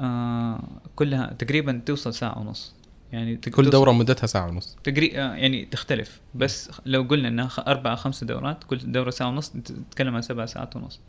آه 0.00 0.64
كلها 0.96 1.34
تقريبا 1.38 1.82
توصل 1.86 2.14
ساعة 2.14 2.38
ونص. 2.38 2.72
يعني 3.12 3.36
كل 3.36 3.70
دورة 3.70 3.92
مدتها 3.92 4.26
ساعة 4.26 4.48
ونص. 4.48 4.76
تقري 4.84 5.18
آه، 5.18 5.34
يعني 5.34 5.64
تختلف. 5.64 6.20
بس 6.34 6.70
لو 6.86 7.02
قلنا 7.02 7.28
إنها 7.28 7.48
أربع 7.58 7.94
خمس 7.94 8.24
دورات 8.24 8.64
كل 8.64 8.92
دورة 8.92 9.10
ساعة 9.10 9.28
ونص 9.28 9.48
تتكلم 9.48 10.14
عن 10.14 10.22
سبع 10.22 10.46
ساعات 10.46 10.76
ونص. 10.76 11.00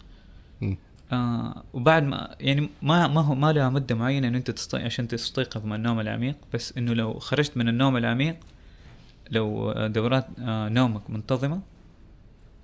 آه 1.14 1.64
وبعد 1.74 2.04
ما 2.04 2.36
يعني 2.40 2.70
ما 2.82 3.08
ما 3.08 3.22
هو 3.22 3.36
ما 3.36 3.54
لها 3.54 3.70
مدة 3.70 3.96
معينة 3.96 4.28
إنه 4.28 4.38
أنت 4.38 4.52
تستيقظ 4.52 4.86
عشان 4.86 5.08
تستيقظ 5.08 5.66
من 5.66 5.74
النوم 5.76 6.00
العميق 6.00 6.36
بس 6.54 6.78
إنه 6.78 6.94
لو 6.94 7.14
خرجت 7.20 7.58
من 7.58 7.68
النوم 7.68 7.98
العميق 7.98 8.36
لو 9.32 9.72
آه، 9.72 9.88
دورات 9.88 10.28
آه 10.40 10.70
نومك 10.70 11.10
منتظمة 11.10 11.62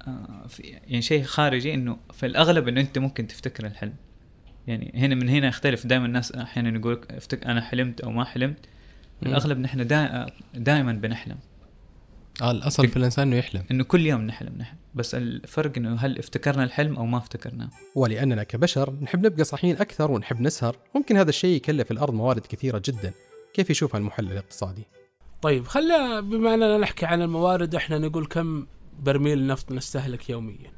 آه 0.08 0.48
في 0.48 0.64
يعني 0.64 1.02
شيء 1.02 1.24
خارجي 1.24 1.74
إنه 1.74 1.98
في 2.14 2.26
الأغلب 2.26 2.68
إنه 2.68 2.82
أنت 2.82 2.98
ممكن 2.98 3.28
تفتكر 3.28 3.66
الحلم. 3.66 3.94
يعني 4.68 4.92
هنا 4.96 5.16
من 5.16 5.30
هنا 5.30 5.48
يختلف. 5.48 5.88
دائما 5.88 6.06
الناس 6.06 6.32
أحيانا 6.32 6.80
يقول 6.80 7.02
أنا 7.46 7.62
حلمت 7.62 8.02
أو 8.02 8.12
ما 8.12 8.24
حلمت. 8.24 8.58
الأغلب 9.26 9.60
نحن 9.60 9.88
دا 9.88 10.26
دائما 10.56 10.94
بنحلم. 10.94 11.38
آه 12.42 12.52
الأصل 12.52 12.88
في 12.88 12.98
الإنسان 12.98 13.28
إنه 13.28 13.38
يحلم. 13.38 13.64
إنه 13.72 13.84
كل 13.84 14.06
يوم 14.06 14.22
نحلم 14.22 14.54
نحن 14.58 14.76
بس 14.96 15.16
الفرق 15.16 15.72
إنه 15.78 15.96
هل 15.96 16.20
افتكرنا 16.20 16.64
الحلم 16.64 16.96
أو 16.96 17.06
ما 17.06 17.18
افتكرناه. 17.18 17.70
ولأننا 17.96 18.44
كبشر 18.44 18.94
نحب 19.02 19.26
نبقى 19.26 19.44
صاحيين 19.44 19.78
أكثر 19.78 20.12
ونحب 20.12 20.42
نسهر. 20.42 20.76
ممكن 20.96 21.18
هذا 21.18 21.30
الشيء 21.30 21.56
يكلف 21.56 21.92
الأرض 21.92 22.14
موارد 22.14 22.46
كثيرة 22.46 22.82
جدا. 22.86 23.14
كيف 23.54 23.70
يشوفها 23.70 24.00
المحلل 24.00 24.32
الاقتصادي؟ 24.32 24.84
طيب 25.42 25.68
خلينا 25.68 26.22
بما 26.22 26.54
أننا 26.54 26.78
نحكي 26.78 27.06
عن 27.06 27.22
الموارد 27.22 27.76
إحنا 27.76 27.98
نقول 27.98 28.26
كم 28.26 28.66
برميل 29.00 29.48
نفط 29.48 29.72
نستهلك 29.72 30.30
يوميا. 30.30 30.72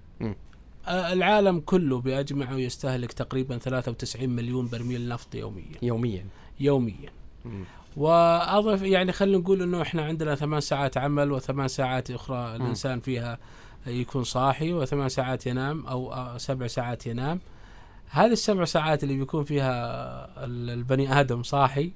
آه، 0.88 1.14
العالم 1.14 1.60
كله 1.60 2.02
باجمعه 2.02 2.54
يستهلك 2.54 3.14
تقريبا 3.14 3.58
93 3.58 4.30
مليون 4.30 4.68
برميل 4.68 5.08
نفط 5.08 5.36
يوميا. 5.36 5.78
يوميا. 5.82 6.26
يوميا. 6.60 7.10
مم. 7.46 7.64
واضف 7.98 8.82
يعني 8.82 9.12
خلينا 9.12 9.38
نقول 9.38 9.62
إنه 9.62 9.82
إحنا 9.82 10.06
عندنا 10.06 10.36
ثمان 10.36 10.62
ساعات 10.62 10.98
عمل 10.98 11.32
وثمان 11.32 11.68
ساعات 11.68 12.12
أخرى. 12.12 12.56
الإنسان 12.56 13.00
فيها 13.00 13.38
يكون 13.88 14.24
صاحي 14.24 14.74
وثمان 14.74 15.10
ساعات 15.10 15.48
ينام 15.48 15.86
أو 15.88 16.14
سبع 16.38 16.68
ساعات 16.68 17.08
ينام 17.08 17.40
هذه 18.10 18.32
السبع 18.32 18.66
ساعات 18.66 19.04
اللي 19.04 19.18
بيكون 19.18 19.44
فيها 19.44 19.74
ال- 20.46 20.70
البني 20.70 21.20
آدم 21.20 21.44
صاحي. 21.44 21.92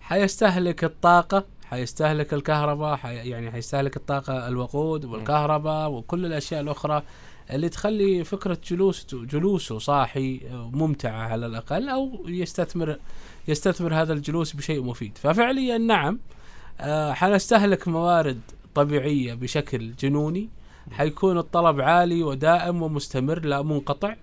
حيستهلك 0.00 0.84
الطاقة 0.84 1.44
حيستهلك 1.64 2.34
الكهرباء 2.34 2.96
حي 2.96 3.14
يعني 3.16 3.50
حيستهلك 3.50 3.96
الطاقة 3.96 4.48
الوقود 4.48 5.04
والكهرباء 5.04 5.90
وكل 5.90 6.26
الأشياء 6.26 6.60
الأخرى 6.60 7.02
اللي 7.52 7.68
تخلي 7.68 8.24
فكرة 8.24 8.58
جلوسه 8.70 9.24
جلوسه 9.24 9.78
صاحي 9.78 10.40
ممتعة 10.52 11.22
على 11.22 11.46
الأقل 11.46 11.88
أو 11.88 12.24
يستثمر 12.28 12.98
يستثمر 13.48 13.94
هذا 13.94 14.12
الجلوس 14.12 14.52
بشيء 14.52 14.82
مفيد. 14.82 15.18
ففعليا 15.18 15.78
نعم 15.78 16.18
آه، 16.80 17.12
حنستهلك 17.12 17.88
موارد 17.88 18.40
طبيعية 18.74 19.34
بشكل 19.34 19.92
جنوني. 19.92 20.48
حيكون 20.90 21.38
الطلب 21.38 21.80
عالي 21.80 22.22
ودائم 22.22 22.82
ومستمر 22.82 23.44
لا 23.44 23.62
منقطع 23.62 24.14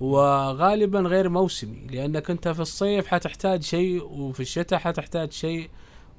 وغالبا 0.00 1.00
غير 1.00 1.28
موسمي 1.28 1.86
لأنك 1.90 2.30
أنت 2.30 2.48
في 2.48 2.60
الصيف 2.60 3.06
حتحتاج 3.06 3.62
شيء 3.62 4.04
وفي 4.04 4.40
الشتاء 4.40 4.78
حتحتاج 4.78 5.32
شيء 5.32 5.70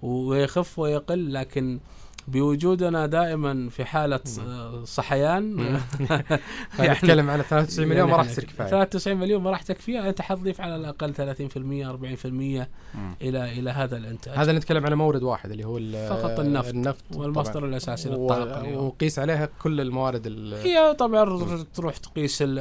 ويخف 0.01 0.79
ويقل 0.79 1.33
لكن 1.33 1.79
بوجودنا 2.27 3.05
دائما 3.05 3.69
في 3.69 3.85
حالة 3.85 4.19
آه، 4.47 4.83
صحيان. 4.85 5.55
نتكلم 6.79 7.29
على 7.29 7.43
93 7.43 7.87
مليون 7.87 8.09
ما 8.09 8.15
راح 8.17 8.21
يعني 8.25 8.35
تصير 8.35 8.43
كفاية. 8.43 8.67
93 8.67 9.17
مليون 9.17 9.41
ما 9.43 9.49
راح 9.51 9.61
تكفيها 9.61 10.09
أنت 10.09 10.21
حتضيف 10.21 10.61
على 10.61 10.75
الأقل 10.75 11.13
30% 11.15 11.17
40% 11.17 12.25
إلى 13.21 13.51
إلى 13.59 13.69
هذا 13.69 13.97
الإنتاج. 13.97 14.37
هذا 14.37 14.51
نتكلم 14.51 14.85
على 14.85 14.95
مورد 14.95 15.23
واحد 15.23 15.51
اللي 15.51 15.63
هو 15.65 15.79
فقط 16.09 16.39
النفط 16.39 16.69
النفط 16.69 17.03
والمصدر 17.15 17.53
طبعاً. 17.53 17.69
الاساسي 17.69 18.09
للطاقة. 18.09 18.77
وقيس 18.77 19.19
عليها 19.19 19.49
كل 19.61 19.81
الموارد 19.81 20.21
ال- 20.27 20.53
هي 20.53 20.93
طبعا 20.93 21.45
تروح 21.73 21.97
تقيس 21.97 22.41
ال- 22.41 22.59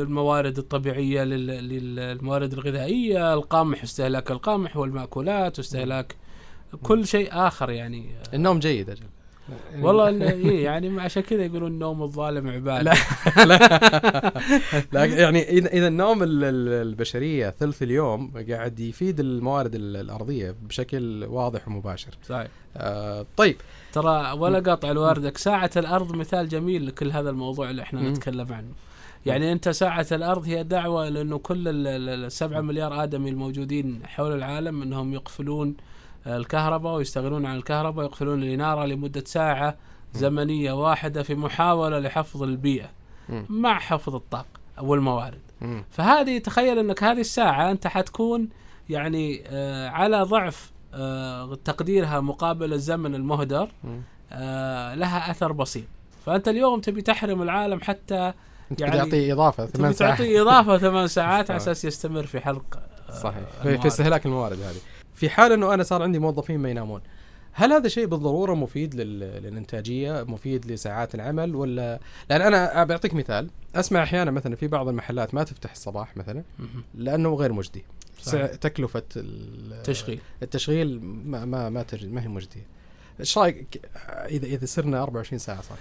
الموارد 0.00 0.58
الطبيعية 0.58 1.24
لل- 1.24 1.46
للموارد 1.96 2.52
الغذائية 2.52 3.34
القمح 3.34 3.82
استهلاك 3.82 4.30
القمح 4.30 4.76
والمأكولات 4.76 5.58
واستهلاك 5.58 6.16
كل 6.82 7.06
شيء 7.06 7.28
آخر 7.32 7.70
يعني. 7.70 8.06
النوم 8.34 8.58
جيد 8.58 8.90
أجل. 8.90 9.04
والله 9.80 10.08
إيه 10.08 10.64
يعني 10.64 11.00
عشان 11.00 11.22
كذا 11.22 11.44
يقولون 11.44 11.70
النوم 11.70 12.02
الظالم 12.02 12.48
عباده 12.48 12.82
لا 12.82 12.94
لا. 14.92 15.04
يعني 15.04 15.42
اذا 15.58 15.88
النوم 15.88 16.22
ال- 16.22 16.44
ال- 16.44 16.88
البشرية 16.88 17.50
ثلث 17.50 17.82
اليوم 17.82 18.32
قاعد 18.50 18.80
يفيد 18.80 19.20
الموارد 19.20 19.74
ال- 19.74 19.96
الأرضية 19.96 20.54
بشكل 20.68 21.24
واضح 21.24 21.68
ومباشر. 21.68 22.10
صحيح. 22.28 22.48
آه 22.76 23.26
طيب. 23.36 23.56
ترى 23.92 24.32
ولا 24.32 24.58
قاطع 24.58 24.90
الواردك 24.90 25.38
ساعة 25.38 25.70
الأرض 25.76 26.14
مثال 26.16 26.48
جميل 26.48 26.86
لكل 26.86 27.10
هذا 27.12 27.30
الموضوع 27.30 27.70
اللي 27.70 27.82
إحنا. 27.82 28.10
نتكلم 28.10 28.52
عنه. 28.52 28.68
يعني 29.26 29.52
أنت 29.52 29.68
ساعة 29.68 30.06
الأرض 30.12 30.44
هي 30.48 30.62
دعوة 30.62 31.08
لأنه 31.08 31.38
كل 31.38 31.68
ال- 31.68 31.86
ال- 31.86 32.24
السبعة 32.24 32.60
مليار 32.60 33.02
آدمي 33.02 33.30
الموجودين 33.30 34.00
حول 34.06 34.32
العالم 34.32 34.82
أنهم 34.82 35.14
يقفلون 35.14 35.76
الكهرباء 36.26 36.94
ويستغنون 36.94 37.46
عن 37.46 37.56
الكهرباء 37.56 38.04
ويقفلون 38.04 38.42
الإنارة 38.42 38.84
لمدة 38.84 39.22
ساعة 39.26 39.76
زمنية 40.14 40.72
واحدة 40.72 41.22
في 41.22 41.34
محاولة 41.34 41.98
لحفظ 41.98 42.42
البيئة. 42.42 42.88
مع 43.48 43.78
حفظ 43.78 44.14
الطاقة 44.14 44.46
والموارد. 44.80 45.40
فهذه 45.90 46.38
تخيل 46.38 46.78
إنك 46.78 47.04
هذه 47.04 47.20
الساعة 47.20 47.70
أنت 47.70 47.86
حتكون 47.86 48.48
يعني 48.88 49.42
آه 49.46 49.88
على 49.88 50.22
ضعف 50.22 50.70
آه 50.94 51.58
تقديرها 51.64 52.20
مقابل 52.20 52.72
الزمن 52.72 53.14
المهدر. 53.14 53.68
آه 54.32 54.94
لها 54.94 55.30
أثر 55.30 55.52
بسيط 55.52 55.84
فأنت 56.26 56.48
اليوم 56.48 56.80
تبي 56.80 57.02
تحرم 57.02 57.42
العالم 57.42 57.80
حتى 57.80 58.32
يعني 58.78 58.98
تعطي 58.98 59.32
إضافة 59.32 59.66
ثمان 59.66 59.92
ساعات 59.92 60.18
تعطيه 60.18 60.42
إضافة 60.42 60.78
ثمان 60.78 61.06
ساعات 61.06 61.50
على. 61.50 61.56
أساس 61.56 61.84
يستمر 61.84 62.26
في 62.26 62.40
حلق 62.40 62.78
صحيح. 63.22 63.44
في 63.62 63.86
استهلاك 63.86 64.26
الموارد 64.26 64.60
هذه 64.60 64.76
في 65.16 65.30
حال 65.30 65.52
إنه 65.52 65.74
أنا 65.74 65.82
صار 65.82 66.02
عندي 66.02 66.18
موظفين 66.18 66.58
ما 66.58 66.70
ينامون 66.70 67.00
هل 67.52 67.72
هذا 67.72 67.88
شيء 67.88 68.06
بالضرورة 68.06 68.54
مفيد 68.54 68.94
لل... 68.94 69.18
للإنتاجية 69.20 70.22
مفيد 70.28 70.66
لساعات 70.72 71.14
العمل 71.14 71.54
ولا 71.54 72.00
لأن 72.30 72.40
أنا 72.40 72.84
بعطيك 72.84 73.14
مثال 73.14 73.50
أسمع 73.74 74.02
أحيانا 74.02 74.30
مثلا 74.30 74.56
في 74.56 74.66
بعض 74.66 74.88
المحلات 74.88 75.34
ما 75.34 75.44
تفتح 75.44 75.70
الصباح 75.72 76.16
مثلا. 76.16 76.42
لأنه 76.94 77.34
غير 77.34 77.52
مجدي 77.52 77.84
صحيح. 78.22 78.46
تكلفه 78.54 79.02
ال- 79.16 79.82
تشغيل. 79.82 80.18
التشغيل 80.42 81.00
ما 81.04 81.44
ما 81.44 81.70
ما. 81.70 81.84
ما 82.02 82.22
هي 82.22 82.28
مجدية 82.28 82.66
إيش 83.20 83.38
رأيك 83.38 83.80
إذا 84.08 84.46
إذا 84.46 84.66
صرنا 84.66 85.02
24 85.02 85.38
ساعة 85.38 85.62
صحيح 85.62 85.78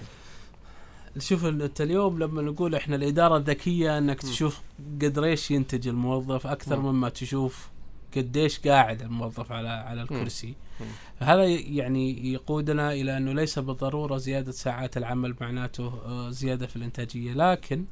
شوف 1.19 1.45
أنت 1.45 1.81
اليوم 1.81 2.19
لما 2.19 2.41
نقول 2.41 2.75
إحنا 2.75 2.95
الإدارة 2.95 3.37
الذكية 3.37 3.97
إنك 3.97 4.21
تشوف 4.21 4.61
قدر 5.01 5.23
إيش 5.25 5.51
ينتج 5.51 5.87
الموظف 5.87 6.47
أكثر 6.47 6.79
مم. 6.79 6.85
مما 6.85 7.09
تشوف 7.09 7.69
قديش 8.15 8.59
قاعد 8.59 9.01
الموظف 9.01 9.51
على 9.51 9.69
على 9.69 10.01
الكرسي. 10.01 10.55
مم. 10.79 10.85
فهذا 11.19 11.43
يعني 11.45 12.33
يقودنا 12.33 12.93
إلى 12.93 13.17
أنه 13.17 13.33
ليس 13.33 13.59
بالضرورة 13.59 14.17
زيادة 14.17 14.51
ساعات 14.51 14.97
العمل 14.97 15.35
معناته 15.41 15.93
آه، 16.05 16.29
زيادة 16.29 16.67
في 16.67 16.75
الإنتاجية. 16.75 17.33
لكن. 17.33 17.85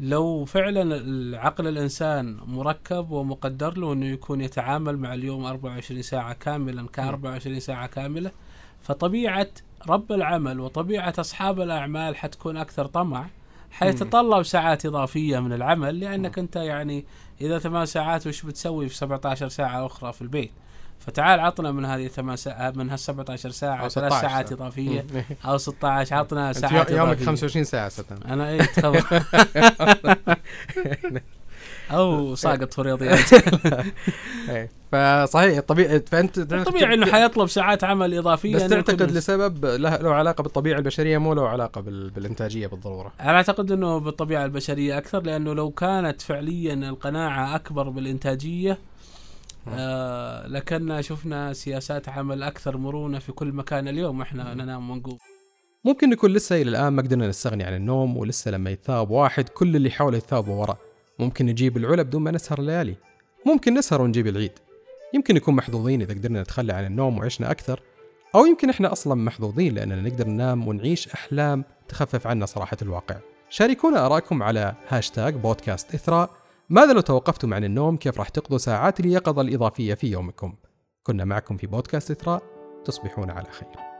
لو 0.00 0.44
فعلا 0.44 0.82
العقل 0.96 1.66
الإنسان 1.66 2.36
مركب 2.46 3.10
ومقدر 3.10 3.78
له 3.78 3.92
أنه 3.92 4.06
يكون 4.06 4.40
يتعامل 4.40 4.96
مع 4.98 5.14
اليوم 5.14 5.44
24 5.44 6.02
ساعة 6.02 6.32
كاملا 6.32 6.86
ك 6.88 6.98
24 6.98 7.60
ساعة 7.60 7.86
كاملة 7.86 8.30
فطبيعة 8.82 9.48
رب 9.88 10.12
العمل 10.12 10.60
وطبيعة 10.60 11.14
أصحاب 11.18 11.60
الأعمال 11.60 12.16
حتكون 12.16 12.56
أكثر 12.56 12.86
طمع 12.86 13.26
حيتطلب 13.70 14.42
ساعات 14.42 14.86
إضافية 14.86 15.38
من 15.38 15.52
العمل 15.52 16.00
لأنك 16.00 16.38
أنت 16.38 16.56
يعني 16.56 17.04
إذا 17.40 17.58
ثمان 17.58 17.86
ساعات 17.86 18.26
وش 18.26 18.42
بتسوي 18.42 18.88
في 18.88 18.96
17 18.96 19.48
ساعة 19.48 19.86
أخرى 19.86 20.12
في 20.12 20.22
البيت 20.22 20.50
فتعال 21.06 21.40
عطنا 21.40 21.72
من 21.72 21.84
هذه 21.84 22.06
الثمان 22.06 22.36
ساعات 22.36 22.76
من 22.76 22.90
هال 22.90 22.98
17 22.98 23.50
ساعة 23.50 23.82
أو 23.84 23.88
ثلاث 23.88 24.12
16 24.12 24.28
ساعات. 24.28 24.52
إضافية 24.52 25.06
مم. 25.14 25.24
أو 25.50 25.58
16 25.58 26.16
عطنا 26.16 26.52
ساعات 26.52 26.90
يومك 26.90 27.06
إضافية. 27.08 27.26
25 27.26 27.64
ساعة 27.64 27.88
ستة 27.88 28.16
أنا 28.32 28.56
تفضل 28.64 29.04
أو 31.90 32.34
ساقط 32.44 32.72
في 32.72 32.78
الرياضيات. 32.78 33.32
إيه. 34.50 34.70
فصحيح 34.92 35.60
طبيعي 35.60 36.00
فأنت 36.00 36.40
طبيعي 36.40 36.94
إنه 36.94 37.06
حيطلب 37.06 37.48
ساعات 37.48 37.84
عمل 37.84 38.18
إضافية 38.18 38.56
بس 38.56 38.66
تعتقد 38.66 39.10
لسبب 39.10 39.64
له, 39.64 39.96
له 39.96 40.14
علاقة 40.14 40.42
بالطبيعة 40.42 40.78
البشرية 40.78 41.18
مو 41.18 41.34
له 41.34 41.48
علاقة 41.48 41.80
بال... 41.80 42.10
بالإنتاجية 42.10 42.66
بالضرورة. 42.66 43.12
أنا 43.20 43.36
أعتقد 43.36 43.72
إنه 43.72 43.98
بالطبيعة 43.98 44.44
البشرية 44.44 44.98
أكثر 44.98 45.22
لأنه 45.22 45.54
لو 45.54 45.70
كانت 45.70 46.22
فعليا 46.22 46.74
القناعة 46.74 47.54
أكبر 47.54 47.88
بالإنتاجية 47.88 48.78
آه. 49.68 50.46
لكنا 50.46 51.02
شفنا 51.02 51.52
سياسات 51.52 52.08
عمل 52.08 52.42
أكثر 52.42 52.76
مرونة 52.76 53.18
في 53.18 53.32
كل 53.32 53.52
مكان 53.52 53.88
اليوم 53.88 54.22
إحنا 54.22 54.54
ننام 54.54 54.90
ونقوم. 54.90 55.18
ممكن 55.84 56.10
نكون 56.10 56.30
لسه 56.30 56.56
إلى 56.62 56.70
الآن 56.70 56.88
ما 56.92 57.02
قدرنا 57.02 57.28
نستغني 57.28 57.64
عن 57.64 57.74
النوم 57.74 58.16
ولسه 58.16 58.50
لما 58.50 58.70
يتثاب 58.70 59.10
واحد 59.10 59.48
كل 59.48 59.76
اللي 59.76 59.90
حوله 59.90 60.16
يتثابوا 60.16 60.54
وراه 60.54 60.76
ممكن 61.18 61.46
نجيب 61.46 61.76
العلا 61.76 62.02
بدون 62.02 62.22
ما 62.22 62.30
نسهر 62.30 62.58
الليالي. 62.58 62.94
ممكن 63.46 63.74
نسهر 63.74 64.02
ونجيب 64.02 64.26
العيد. 64.26 64.52
يمكن 65.14 65.34
نكون 65.34 65.54
محظوظين 65.54 66.02
إذا 66.02 66.14
قدرنا 66.14 66.42
نتخلى 66.42 66.72
عن 66.72 66.86
النوم 66.86 67.18
وعشنا 67.18 67.50
أكثر. 67.50 67.80
أو 68.34 68.46
يمكن 68.46 68.70
إحنا 68.70 68.92
أصلا 68.92 69.14
محظوظين 69.14 69.74
لأننا 69.74 70.02
نقدر 70.02 70.28
ننام 70.28 70.68
ونعيش 70.68 71.08
أحلام 71.08 71.64
تخفف 71.88 72.26
عنا 72.26 72.46
صراحة 72.46 72.76
الواقع. 72.82 73.16
شاركونا 73.50 74.06
آراءكم 74.06 74.42
على 74.42 74.74
هاشتاج 74.88 75.34
بودكاست 75.34 75.94
إثراء. 75.94 76.30
ماذا 76.70 76.92
لو 76.92 77.00
توقفتم 77.00 77.54
عن 77.54 77.64
النوم؟ 77.64 77.96
كيف 77.96 78.18
راح 78.18 78.28
تقضوا 78.28 78.58
ساعات 78.58 79.00
اليقظة 79.00 79.42
الإضافية 79.42 79.94
في 79.94 80.06
يومكم؟ 80.06 80.54
كنا 81.02 81.24
معكم 81.24 81.56
في 81.56 81.66
بودكاست 81.66 82.10
إثراء. 82.10 82.42
تصبحون 82.84 83.30
على 83.30 83.46
خير. 83.50 83.93